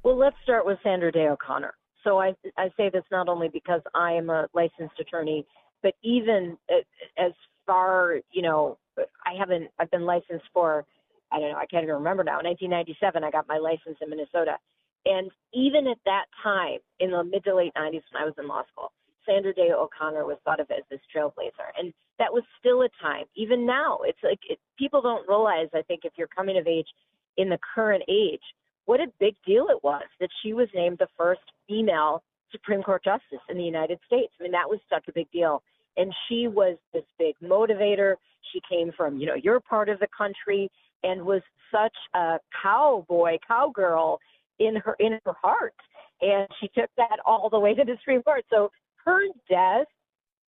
Well, 0.03 0.16
let's 0.16 0.37
start 0.42 0.64
with 0.64 0.79
Sandra 0.83 1.12
Day 1.12 1.29
O'Connor. 1.29 1.75
So 2.05 2.18
I, 2.18 2.35
I 2.57 2.71
say 2.77 2.90
this 2.90 3.05
not 3.12 3.29
only 3.29 3.49
because 3.49 3.81
I 3.95 4.12
am 4.12 4.31
a 4.31 4.49
licensed 4.55 4.99
attorney, 4.99 5.47
but 5.83 5.95
even 6.03 6.57
uh, 6.71 6.83
as 7.18 7.33
far, 7.66 8.21
you 8.31 8.42
know, 8.42 8.79
I 8.99 9.35
haven't, 9.38 9.71
I've 9.79 9.90
been 9.90 10.05
licensed 10.05 10.47
for, 10.53 10.85
I 11.31 11.38
don't 11.38 11.53
know, 11.53 11.59
I 11.59 11.66
can't 11.66 11.83
even 11.83 11.97
remember 11.97 12.25
now. 12.25 12.40
In 12.40 12.47
1997, 12.47 13.25
I 13.25 13.31
got 13.31 13.49
my 13.49 13.59
license 13.59 13.97
in 14.01 14.11
Minnesota. 14.11 14.59
And 15.05 15.31
even 15.53 15.87
at 15.88 15.99
that 16.05 16.27
time, 16.42 16.79
in 17.01 17.11
the 17.11 17.25
mid 17.25 17.45
to 17.45 17.57
late 17.57 17.73
90s 17.77 18.03
when 18.12 18.23
I 18.23 18.25
was 18.25 18.35
in 18.38 18.47
law 18.47 18.62
school, 18.73 18.92
Sandra 19.27 19.53
Day 19.53 19.71
O'Connor 19.73 20.25
was 20.25 20.38
thought 20.45 20.61
of 20.61 20.71
as 20.71 20.85
this 20.90 21.01
trailblazer. 21.14 21.71
And 21.79 21.92
that 22.18 22.33
was 22.33 22.42
still 22.59 22.83
a 22.83 22.88
time. 23.01 23.25
Even 23.35 23.66
now, 23.66 23.99
it's 24.05 24.18
like 24.23 24.40
it, 24.49 24.59
people 24.79 25.01
don't 25.01 25.29
realize, 25.29 25.68
I 25.75 25.83
think, 25.83 26.03
if 26.05 26.12
you're 26.16 26.29
coming 26.29 26.59
of 26.59 26.66
age 26.66 26.88
in 27.37 27.49
the 27.49 27.59
current 27.75 28.03
age, 28.09 28.42
what 28.85 29.01
a 29.01 29.07
big 29.21 29.37
deal 29.47 29.66
it 29.71 29.83
was 29.83 30.05
that 30.21 30.31
she 30.42 30.53
was 30.53 30.68
named 30.75 30.99
the 30.99 31.09
first 31.16 31.40
female 31.68 32.23
Supreme 32.51 32.83
Court 32.83 33.03
justice 33.03 33.40
in 33.49 33.57
the 33.57 33.64
United 33.64 33.99
States. 34.07 34.33
I 34.38 34.42
mean, 34.42 34.53
that 34.53 34.68
was 34.68 34.81
such 34.90 35.07
a 35.09 35.12
big 35.12 35.31
deal 35.31 35.62
and 35.96 36.12
she 36.28 36.48
was 36.48 36.76
this 36.92 37.05
big 37.18 37.35
motivator. 37.42 38.14
She 38.52 38.61
came 38.68 38.92
from, 38.96 39.18
you 39.18 39.26
know, 39.26 39.35
your 39.35 39.61
part 39.61 39.88
of 39.88 39.98
the 40.00 40.09
country 40.16 40.70
and 41.02 41.22
was 41.22 41.42
such 41.70 41.96
a 42.14 42.38
cowboy, 42.62 43.38
cowgirl 43.46 44.18
in 44.59 44.76
her 44.76 44.96
in 44.98 45.18
her 45.24 45.33
heart. 45.40 45.74
And 46.20 46.46
she 46.61 46.68
took 46.68 46.90
that 46.96 47.18
all 47.26 47.48
the 47.50 47.59
way 47.59 47.74
to 47.74 47.85
the 47.85 47.96
Supreme 48.00 48.22
Court. 48.22 48.44
So 48.50 48.70
her 49.05 49.22
death 49.48 49.87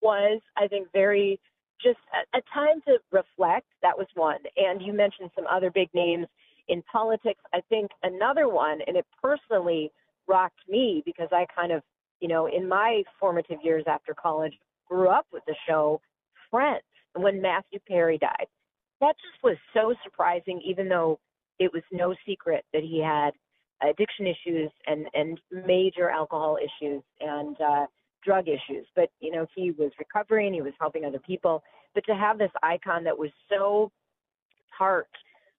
was, 0.02 0.40
I 0.58 0.68
think, 0.68 0.88
very 0.94 1.40
just 1.82 1.98
a, 2.14 2.38
a 2.38 2.42
time 2.54 2.82
to 2.88 2.98
reflect. 3.12 3.68
That 3.82 3.98
was 3.98 4.08
one. 4.14 4.40
And 4.58 4.82
you 4.82 4.94
mentioned 4.94 5.32
some 5.36 5.46
other 5.48 5.72
big 5.72 5.90
names 5.94 6.28
in 6.68 6.84
politics. 6.92 7.42
I 7.54 7.62
think 7.70 7.92
another 8.04 8.48
one, 8.48 8.80
and 8.88 8.96
it 8.96 9.06
personally 9.22 9.92
rocked 10.28 10.62
me 10.70 11.02
because 11.06 11.30
I 11.32 11.46
kind 11.54 11.72
of, 11.72 11.82
you 12.20 12.28
know, 12.28 12.46
in 12.46 12.68
my 12.68 13.04
formative 13.20 13.60
years 13.64 13.84
after 13.88 14.14
college, 14.14 14.54
grew 14.94 15.10
up 15.10 15.26
with 15.34 15.44
the 15.48 15.56
show 15.68 16.00
Friends 16.52 16.84
when 17.16 17.42
Matthew 17.42 17.80
Perry 17.88 18.20
died. 18.20 18.46
That 19.02 19.16
just 19.18 19.44
was 19.44 19.58
so 19.74 19.96
surprising, 20.04 20.62
even 20.64 20.88
though 20.88 21.20
it 21.58 21.74
was 21.74 21.82
no 21.92 22.14
secret 22.28 22.64
that 22.74 22.84
he 22.84 23.02
had 23.02 23.32
addiction 23.82 24.28
issues 24.28 24.72
and 24.86 25.08
and 25.14 25.40
major 25.66 26.10
alcohol 26.10 26.58
issues 26.58 27.02
and 27.20 27.60
uh 27.60 27.86
drug 28.24 28.48
issues. 28.48 28.86
But 28.96 29.10
you 29.20 29.32
know 29.32 29.48
he 29.56 29.72
was 29.72 29.92
recovering 29.98 30.54
he 30.54 30.62
was 30.62 30.74
helping 30.80 31.06
other 31.06 31.20
people. 31.20 31.64
But 31.96 32.06
to 32.06 32.16
have 32.16 32.38
this 32.38 32.52
icon 32.62 33.04
that 33.06 33.18
was 33.18 33.32
so 33.50 33.92
part 34.78 35.10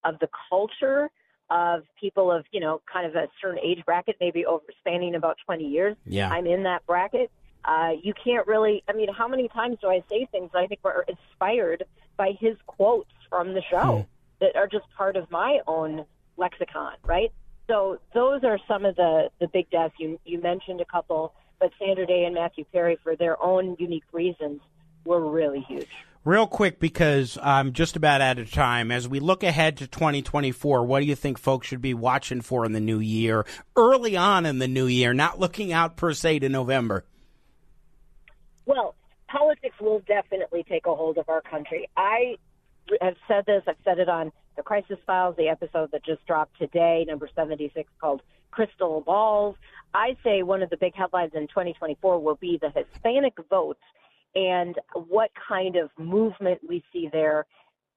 of 0.05 0.15
the 0.21 0.29
culture 0.49 1.11
of 1.51 1.83
people 2.01 2.31
of 2.31 2.45
you 2.53 2.61
know 2.61 2.81
kind 2.91 3.07
of 3.07 3.17
a 3.17 3.27
certain 3.43 3.59
age 3.63 3.83
bracket 3.85 4.17
maybe 4.21 4.47
over 4.47 4.65
spanning 4.79 5.17
about 5.17 5.37
20 5.45 5.65
years 5.65 5.95
yeah. 6.07 6.31
I'm 6.31 6.47
in 6.47 6.63
that 6.63 6.87
bracket 6.87 7.31
uh, 7.65 7.93
you 8.03 8.13
can't 8.13 8.47
really, 8.47 8.83
I 8.89 8.93
mean, 8.93 9.09
how 9.13 9.29
many 9.29 9.49
times 9.49 9.79
do 9.81 9.89
I 9.89 10.03
say 10.11 10.29
things 10.31 10.51
that 10.53 10.59
I 10.59 10.67
think 10.67 10.81
were 10.85 11.05
inspired 11.09 11.85
by 12.17 12.33
his 12.39 12.57
quotes 12.67 13.11
from 13.29 13.55
the 13.55 13.63
show 13.71 14.07
hmm. 14.07 14.45
that 14.45 14.57
are 14.57 14.67
just 14.67 14.85
part 14.97 15.17
of 15.17 15.31
my 15.31 15.61
own 15.67 16.05
lexicon, 16.37 16.95
right? 17.05 17.33
So 17.67 17.99
those 18.13 18.45
are 18.45 18.59
some 18.69 18.85
of 18.85 18.97
the, 18.97 19.31
the 19.41 19.49
big 19.49 19.71
deaths. 19.71 19.95
You, 19.99 20.21
you 20.25 20.41
mentioned 20.41 20.81
a 20.81 20.85
couple, 20.85 21.33
but 21.59 21.71
Sandra 21.79 22.07
Day 22.07 22.25
and 22.25 22.35
Matthew 22.35 22.65
Perry, 22.71 22.99
for 23.03 23.17
their 23.17 23.43
own 23.43 23.77
unique 23.79 24.05
reasons, 24.13 24.61
were 25.05 25.21
really 25.21 25.61
huge. 25.61 25.89
Real 26.25 26.47
quick, 26.47 26.81
because 26.81 27.39
I'm 27.43 27.75
just 27.75 27.97
about 27.97 28.23
out 28.23 28.39
of 28.39 28.51
time. 28.51 28.91
As 28.91 29.07
we 29.07 29.21
look 29.21 29.43
ahead 29.43 29.77
to 29.79 29.87
2024, 29.87 30.85
what 30.85 31.01
do 31.01 31.07
you 31.07 31.15
think 31.15 31.39
folks 31.39 31.67
should 31.67 31.83
be 31.83 31.93
watching 31.93 32.41
for 32.41 32.65
in 32.65 32.73
the 32.73 32.81
new 32.81 32.99
year, 32.99 33.45
early 33.77 34.17
on 34.17 34.47
in 34.47 34.59
the 34.59 34.69
new 34.69 34.87
year, 34.87 35.13
not 35.13 35.39
looking 35.39 35.73
out 35.73 35.97
per 35.97 36.13
se 36.15 36.39
to 36.41 36.49
November? 36.49 37.05
Well, 38.67 38.95
politics 39.29 39.77
will 39.81 40.01
definitely 40.01 40.65
take 40.69 40.87
a 40.87 40.95
hold 40.95 41.19
of 41.19 41.29
our 41.29 41.41
country. 41.43 41.89
I 41.97 42.37
have 43.01 43.17
said 43.27 43.47
this, 43.47 43.63
I've 43.67 43.77
said 43.85 43.99
it 43.99 44.09
on 44.09 44.33
the 44.57 44.63
Crisis 44.63 44.99
Files, 45.07 45.35
the 45.37 45.49
episode 45.49 45.91
that 45.93 46.05
just 46.05 46.25
dropped 46.27 46.59
today, 46.59 47.05
number 47.09 47.29
76, 47.35 47.91
called 48.01 48.23
Crystal 48.51 49.01
Balls. 49.01 49.57
I 49.95 50.17
say 50.23 50.43
one 50.43 50.63
of 50.63 50.71
the 50.71 50.77
big 50.77 50.95
headlines 50.95 51.33
in 51.35 51.49
2024 51.49 52.19
will 52.21 52.37
be 52.37 52.59
the 52.61 52.71
Hispanic 52.71 53.35
votes 53.51 53.81
and 54.35 54.77
what 54.95 55.31
kind 55.49 55.77
of 55.77 55.91
movement 55.99 56.61
we 56.69 56.83
see 56.93 57.09
there 57.13 57.47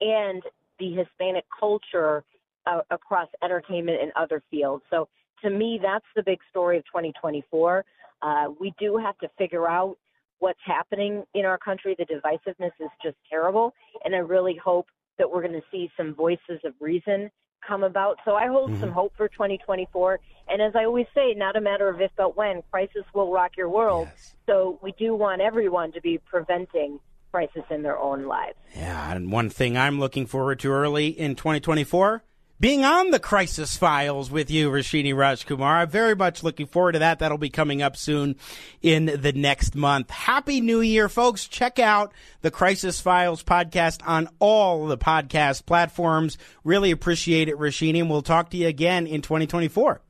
and 0.01 0.41
the 0.79 0.93
Hispanic 0.93 1.45
culture 1.59 2.23
uh, 2.65 2.81
across 2.91 3.27
entertainment 3.43 4.01
and 4.01 4.11
other 4.15 4.43
fields. 4.51 4.83
So 4.89 5.07
to 5.43 5.49
me, 5.49 5.79
that's 5.81 6.05
the 6.15 6.23
big 6.23 6.39
story 6.49 6.77
of 6.77 6.85
2024. 6.85 7.85
Uh, 8.21 8.45
we 8.59 8.73
do 8.79 8.97
have 8.97 9.17
to 9.19 9.29
figure 9.37 9.67
out 9.67 9.97
what's 10.39 10.59
happening 10.65 11.23
in 11.33 11.45
our 11.45 11.57
country. 11.57 11.95
The 11.97 12.05
divisiveness 12.05 12.71
is 12.79 12.89
just 13.03 13.17
terrible. 13.29 13.73
And 14.03 14.15
I 14.15 14.19
really 14.19 14.55
hope 14.55 14.87
that 15.17 15.29
we're 15.31 15.41
going 15.41 15.53
to 15.53 15.63
see 15.71 15.89
some 15.97 16.13
voices 16.13 16.59
of 16.63 16.73
reason 16.79 17.31
come 17.67 17.83
about. 17.83 18.17
So 18.23 18.35
I 18.35 18.47
hold 18.47 18.71
mm-hmm. 18.71 18.81
some 18.81 18.91
hope 18.91 19.13
for 19.17 19.27
2024. 19.27 20.19
And 20.47 20.61
as 20.61 20.73
I 20.75 20.85
always 20.85 21.07
say, 21.13 21.33
not 21.35 21.55
a 21.55 21.61
matter 21.61 21.89
of 21.89 21.99
if 22.01 22.11
but 22.15 22.37
when, 22.37 22.61
crisis 22.71 23.03
will 23.13 23.31
rock 23.31 23.51
your 23.57 23.69
world. 23.69 24.07
Yes. 24.11 24.35
So 24.45 24.79
we 24.81 24.93
do 24.93 25.15
want 25.15 25.41
everyone 25.41 25.91
to 25.93 26.01
be 26.01 26.19
preventing 26.19 26.99
crisis 27.31 27.63
in 27.69 27.83
their 27.83 27.97
own 27.97 28.25
lives. 28.25 28.55
Yeah, 28.75 29.13
and 29.13 29.31
one 29.31 29.49
thing 29.49 29.77
I'm 29.77 29.99
looking 29.99 30.25
forward 30.25 30.59
to 30.61 30.71
early 30.71 31.07
in 31.07 31.35
2024 31.35 32.23
being 32.59 32.83
on 32.83 33.11
the 33.11 33.19
Crisis 33.19 33.77
Files 33.77 34.31
with 34.31 34.49
you, 34.49 34.71
Roshini 34.71 35.13
Rajkumar. 35.13 35.81
I'm 35.81 35.89
very 35.89 36.15
much 36.15 36.43
looking 36.43 36.65
forward 36.65 36.93
to 36.93 36.99
that. 36.99 37.19
That'll 37.19 37.37
be 37.37 37.49
coming 37.49 37.81
up 37.81 37.95
soon 37.95 38.35
in 38.81 39.05
the 39.05 39.31
next 39.31 39.75
month. 39.75 40.09
Happy 40.09 40.59
New 40.59 40.81
Year, 40.81 41.07
folks. 41.07 41.47
Check 41.47 41.77
out 41.77 42.13
the 42.41 42.49
Crisis 42.49 42.99
Files 42.99 43.43
podcast 43.43 44.01
on 44.07 44.27
all 44.39 44.87
the 44.87 44.97
podcast 44.97 45.65
platforms. 45.65 46.37
Really 46.63 46.89
appreciate 46.91 47.47
it, 47.47 47.57
Roshini, 47.57 47.99
and 47.99 48.09
we'll 48.09 48.23
talk 48.23 48.49
to 48.51 48.57
you 48.57 48.67
again 48.67 49.05
in 49.05 49.21
2024. 49.21 50.01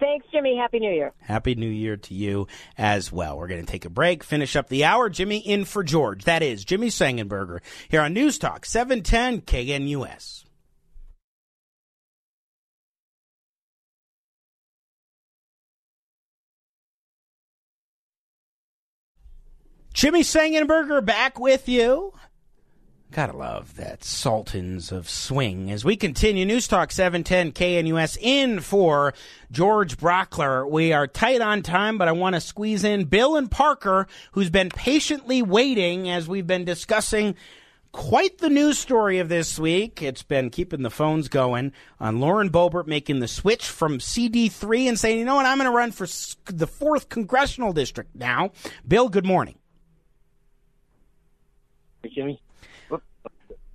Thanks, 0.00 0.26
Jimmy. 0.32 0.56
Happy 0.56 0.80
New 0.80 0.90
Year. 0.90 1.12
Happy 1.20 1.54
New 1.54 1.68
Year 1.68 1.96
to 1.96 2.14
you 2.14 2.48
as 2.76 3.12
well. 3.12 3.38
We're 3.38 3.46
going 3.46 3.64
to 3.64 3.70
take 3.70 3.84
a 3.84 3.90
break, 3.90 4.24
finish 4.24 4.56
up 4.56 4.68
the 4.68 4.84
hour. 4.84 5.08
Jimmy 5.08 5.38
in 5.38 5.64
for 5.64 5.84
George. 5.84 6.24
That 6.24 6.42
is 6.42 6.64
Jimmy 6.64 6.88
Sengenberger 6.88 7.60
here 7.88 8.00
on 8.00 8.14
News 8.14 8.38
Talk 8.38 8.64
710 8.64 9.42
KNUS. 9.42 10.44
Jimmy 20.02 20.22
Sengenberger 20.22 21.04
back 21.04 21.38
with 21.38 21.68
you. 21.68 22.12
Gotta 23.12 23.36
love 23.36 23.76
that 23.76 24.02
Sultans 24.02 24.90
of 24.90 25.08
Swing. 25.08 25.70
As 25.70 25.84
we 25.84 25.94
continue, 25.94 26.44
News 26.44 26.66
Talk 26.66 26.90
710 26.90 27.52
KNUS 27.52 28.18
in 28.20 28.58
for 28.58 29.14
George 29.52 29.96
Brauchler. 29.96 30.68
We 30.68 30.92
are 30.92 31.06
tight 31.06 31.40
on 31.40 31.62
time, 31.62 31.98
but 31.98 32.08
I 32.08 32.12
want 32.12 32.34
to 32.34 32.40
squeeze 32.40 32.82
in 32.82 33.04
Bill 33.04 33.36
and 33.36 33.48
Parker, 33.48 34.08
who's 34.32 34.50
been 34.50 34.70
patiently 34.70 35.40
waiting 35.40 36.10
as 36.10 36.26
we've 36.26 36.48
been 36.48 36.64
discussing 36.64 37.36
quite 37.92 38.38
the 38.38 38.50
news 38.50 38.80
story 38.80 39.20
of 39.20 39.28
this 39.28 39.56
week. 39.56 40.02
It's 40.02 40.24
been 40.24 40.50
keeping 40.50 40.82
the 40.82 40.90
phones 40.90 41.28
going 41.28 41.72
on 42.00 42.18
Lauren 42.18 42.50
Boebert 42.50 42.88
making 42.88 43.20
the 43.20 43.28
switch 43.28 43.66
from 43.66 43.98
CD3 43.98 44.88
and 44.88 44.98
saying, 44.98 45.20
you 45.20 45.24
know 45.24 45.36
what, 45.36 45.46
I'm 45.46 45.58
going 45.58 45.70
to 45.70 45.76
run 45.76 45.92
for 45.92 46.06
the 46.46 46.66
4th 46.66 47.08
Congressional 47.08 47.72
District 47.72 48.12
now. 48.16 48.50
Bill, 48.84 49.08
good 49.08 49.24
morning. 49.24 49.58
Jimmy. 52.10 52.40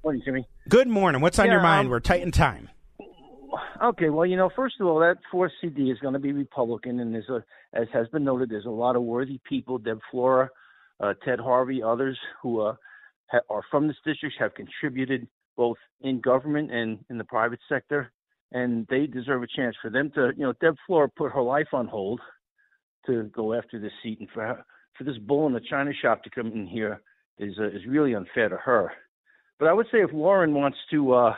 Morning, 0.04 0.22
Jimmy. 0.24 0.48
Good 0.70 0.88
morning. 0.88 1.22
What's 1.22 1.40
on 1.40 1.48
yeah, 1.48 1.54
your 1.54 1.62
mind? 1.62 1.88
Um, 1.88 1.92
We're 1.92 2.00
tight 2.00 2.22
in 2.22 2.32
time. 2.32 2.70
Okay, 3.84 4.10
well, 4.10 4.26
you 4.26 4.36
know, 4.36 4.50
first 4.56 4.76
of 4.80 4.88
all, 4.88 5.00
that 5.00 5.18
fourth 5.32 5.52
CD 5.62 5.90
is 5.90 6.00
going 6.00 6.14
to 6.14 6.20
be 6.20 6.32
Republican, 6.32 7.00
and 7.00 7.14
there's 7.14 7.30
a, 7.30 7.44
as 7.74 7.88
has 7.94 8.08
been 8.10 8.24
noted, 8.24 8.50
there's 8.50 8.66
a 8.66 8.70
lot 8.70 8.96
of 8.96 9.04
worthy 9.04 9.40
people, 9.48 9.78
Deb 9.78 10.00
Flora, 10.12 10.50
uh, 11.00 11.14
Ted 11.26 11.40
Harvey, 11.40 11.82
others 11.82 12.18
who 12.42 12.62
uh, 12.62 12.76
ha- 13.32 13.40
are 13.50 13.64
from 13.70 13.88
this 13.88 13.98
district, 14.06 14.36
have 14.40 14.54
contributed 14.54 15.28
both 15.56 15.78
in 16.02 16.22
government 16.22 16.72
and 16.72 17.00
in 17.10 17.18
the 17.18 17.24
private 17.24 17.60
sector, 17.70 18.12
and 18.52 18.86
they 18.90 19.08
deserve 19.08 19.44
a 19.44 19.48
chance 19.56 19.76
for 19.82 19.90
them 19.90 20.12
to, 20.16 20.32
you 20.36 20.44
know, 20.44 20.54
Deb 20.62 20.76
Flora 20.86 21.10
put 21.10 21.32
her 21.32 21.42
life 21.42 21.68
on 21.74 21.88
hold 21.88 22.22
to 23.06 23.24
go 23.36 23.54
after 23.54 23.80
this 23.80 23.92
seat, 24.04 24.20
and 24.20 24.30
for 24.34 24.42
her, 24.42 24.66
for 24.98 25.04
this 25.04 25.18
bull 25.18 25.48
in 25.48 25.54
the 25.54 25.62
china 25.70 25.92
shop 26.02 26.24
to 26.24 26.30
come 26.30 26.48
in 26.48 26.68
here 26.68 27.02
is 27.40 27.58
uh, 27.60 27.68
is 27.68 27.86
really 27.88 28.14
unfair 28.16 28.50
to 28.50 28.58
her. 28.58 28.92
But 29.60 29.68
I 29.68 29.74
would 29.74 29.88
say 29.92 30.00
if 30.00 30.12
Lauren 30.14 30.54
wants 30.54 30.78
to 30.92 31.14
uh, 31.14 31.36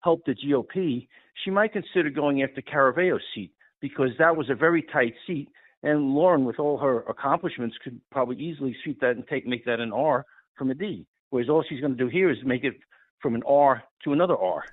help 0.00 0.24
the 0.24 0.34
GOP, 0.34 1.08
she 1.44 1.50
might 1.50 1.72
consider 1.72 2.10
going 2.10 2.42
after 2.42 2.62
Caraveo's 2.62 3.22
seat 3.34 3.52
because 3.80 4.10
that 4.18 4.36
was 4.36 4.48
a 4.48 4.54
very 4.54 4.82
tight 4.82 5.14
seat, 5.26 5.48
and 5.82 6.14
Lauren, 6.14 6.44
with 6.44 6.58
all 6.58 6.78
her 6.78 7.00
accomplishments, 7.00 7.76
could 7.82 8.00
probably 8.10 8.36
easily 8.36 8.74
sweep 8.82 9.00
that 9.00 9.16
and 9.16 9.26
take 9.28 9.46
make 9.46 9.64
that 9.66 9.80
an 9.80 9.92
R 9.92 10.24
from 10.56 10.70
a 10.70 10.74
D. 10.74 11.06
Whereas 11.30 11.48
all 11.48 11.64
she's 11.68 11.80
going 11.80 11.96
to 11.96 12.02
do 12.02 12.08
here 12.08 12.30
is 12.30 12.38
make 12.44 12.64
it 12.64 12.74
from 13.20 13.34
an 13.34 13.42
R 13.46 13.82
to 14.04 14.12
another 14.12 14.36
R. 14.36 14.64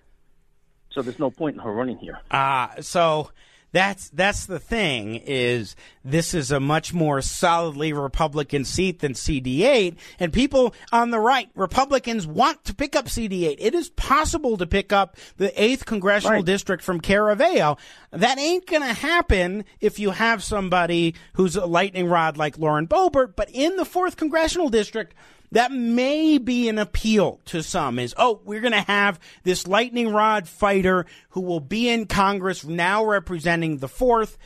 So 0.92 1.02
there's 1.02 1.20
no 1.20 1.32
point 1.32 1.56
in 1.56 1.62
her 1.62 1.74
running 1.74 1.98
here. 1.98 2.20
Ah, 2.32 2.74
uh, 2.78 2.82
so 2.82 3.32
that's 3.74 4.10
that's 4.12 4.46
the 4.46 4.60
thing 4.60 5.16
is 5.16 5.76
this 6.06 6.36
is 6.36 6.52
a 6.52 6.60
much 6.60 6.94
more 6.94 7.22
solidly 7.22 7.92
Republican 7.92 8.66
seat 8.66 9.00
than 9.00 9.14
CD8, 9.14 9.96
and 10.20 10.32
people 10.32 10.76
on 10.92 11.10
the 11.10 11.20
right, 11.20 11.50
Republicans 11.56 12.28
want 12.28 12.64
to 12.66 12.76
pick 12.76 12.96
up 12.96 13.06
CD8. 13.06 13.56
It 13.58 13.74
is 13.74 13.90
possible 13.90 14.58
to 14.58 14.68
pick 14.68 14.94
up 14.94 15.18
the 15.38 15.62
eighth 15.62 15.86
congressional 15.86 16.38
right. 16.38 16.46
district 16.46 16.84
from 16.84 17.02
Caraveo. 17.02 17.80
That 18.12 18.38
ain't 18.38 18.68
going 18.68 18.84
to 18.84 18.94
happen 18.94 19.66
if 19.82 19.98
you 19.98 20.12
have 20.12 20.44
somebody 20.44 21.16
who's 21.34 21.56
a 21.56 21.66
lightning 21.66 22.08
rod 22.08 22.38
like 22.38 22.60
Lauren 22.60 22.88
Boebert. 22.88 23.36
But 23.36 23.50
in 23.52 23.76
the 23.76 23.86
fourth 23.86 24.18
congressional 24.18 24.70
district, 24.70 25.16
that 25.54 25.72
may 25.72 26.40
be 26.40 26.68
an 26.68 26.80
appeal 26.80 27.40
to 27.46 27.62
some 27.62 28.00
is, 28.00 28.14
oh, 28.18 28.42
we're 28.44 28.60
going 28.60 28.74
to 28.74 28.82
have 28.82 29.20
this 29.44 29.68
lightning 29.68 30.12
rod 30.12 30.48
fighter 30.48 31.06
who 31.30 31.42
will 31.42 31.60
be 31.60 31.90
in 31.90 32.08
Congress 32.08 32.66
now 32.66 33.06
representing 33.06 33.78
the 33.78 33.88
fourth. 33.88 34.38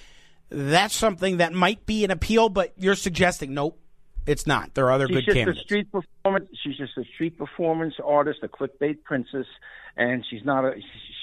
That's 0.49 0.95
something 0.95 1.37
that 1.37 1.53
might 1.53 1.85
be 1.85 2.03
an 2.03 2.11
appeal, 2.11 2.49
but 2.49 2.73
you're 2.77 2.95
suggesting, 2.95 3.53
nope, 3.53 3.79
it's 4.25 4.45
not. 4.45 4.73
There 4.73 4.85
are 4.85 4.91
other 4.91 5.07
she's 5.07 5.15
good 5.15 5.25
just 5.25 5.35
candidates. 5.35 5.61
A 5.61 5.63
street 5.63 5.91
performance. 5.91 6.49
She's 6.61 6.75
just 6.75 6.97
a 6.97 7.05
street 7.15 7.37
performance 7.37 7.95
artist, 8.03 8.39
a 8.43 8.49
clickbait 8.49 9.03
princess, 9.05 9.45
and 9.95 10.25
she's 10.29 10.43
not 10.43 10.65
a 10.65 10.73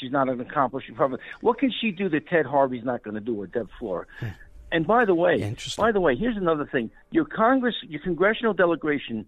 she's 0.01 0.11
not 0.11 0.31
an 0.31 0.41
accomplished 0.41 0.89
Republican. 0.89 1.25
What 1.43 1.59
can 1.59 1.71
she 1.71 1.91
do 1.91 2.09
that 2.09 2.27
Ted 2.29 2.47
Harvey's 2.47 2.85
not 2.85 3.03
going 3.03 3.15
to 3.15 3.21
do 3.21 3.39
or 3.41 3.47
Deb 3.47 3.69
Flora? 3.79 4.07
Hmm. 4.21 4.29
And 4.73 4.87
by 4.87 5.05
the 5.05 5.15
way, 5.15 5.55
by 5.77 5.93
the 5.93 6.01
way, 6.01 6.17
here's 6.17 6.39
another 6.39 6.65
thing: 6.65 6.91
your 7.11 7.27
Congress, 7.27 7.75
your 7.83 8.01
congressional 8.01 8.55
delegation 8.55 9.27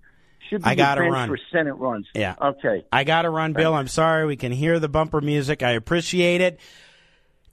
should 0.49 0.62
be 0.62 0.68
I 0.70 0.74
gotta 0.74 1.03
run. 1.03 1.28
for 1.28 1.39
Senate 1.53 1.74
runs. 1.74 2.07
Yeah. 2.14 2.34
Okay. 2.41 2.84
I 2.93 3.05
got 3.05 3.22
to 3.22 3.30
run, 3.30 3.53
Bill. 3.53 3.74
I'm 3.74 3.89
sorry. 3.89 4.26
We 4.26 4.37
can 4.37 4.53
hear 4.53 4.78
the 4.78 4.89
bumper 4.89 5.20
music. 5.20 5.62
I 5.62 5.72
appreciate 5.72 6.41
it. 6.41 6.61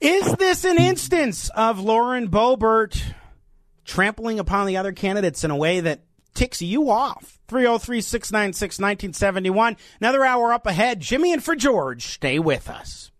Is 0.00 0.32
this 0.34 0.64
an 0.64 0.78
instance 0.78 1.50
of 1.50 1.80
Lauren 1.80 2.28
Boebert 2.28 3.00
trampling 3.84 4.38
upon 4.38 4.66
the 4.66 4.76
other 4.76 4.92
candidates 4.92 5.44
in 5.44 5.50
a 5.50 5.56
way 5.56 5.80
that 5.80 6.00
ticks 6.34 6.60
you 6.60 6.90
off? 6.90 7.38
303 7.48 8.00
696 8.00 8.78
1971. 8.78 9.76
Another 10.00 10.24
hour 10.24 10.52
up 10.52 10.66
ahead. 10.66 11.00
Jimmy 11.00 11.32
and 11.32 11.42
for 11.42 11.54
George. 11.54 12.06
Stay 12.06 12.38
with 12.38 12.68
us. 12.68 13.10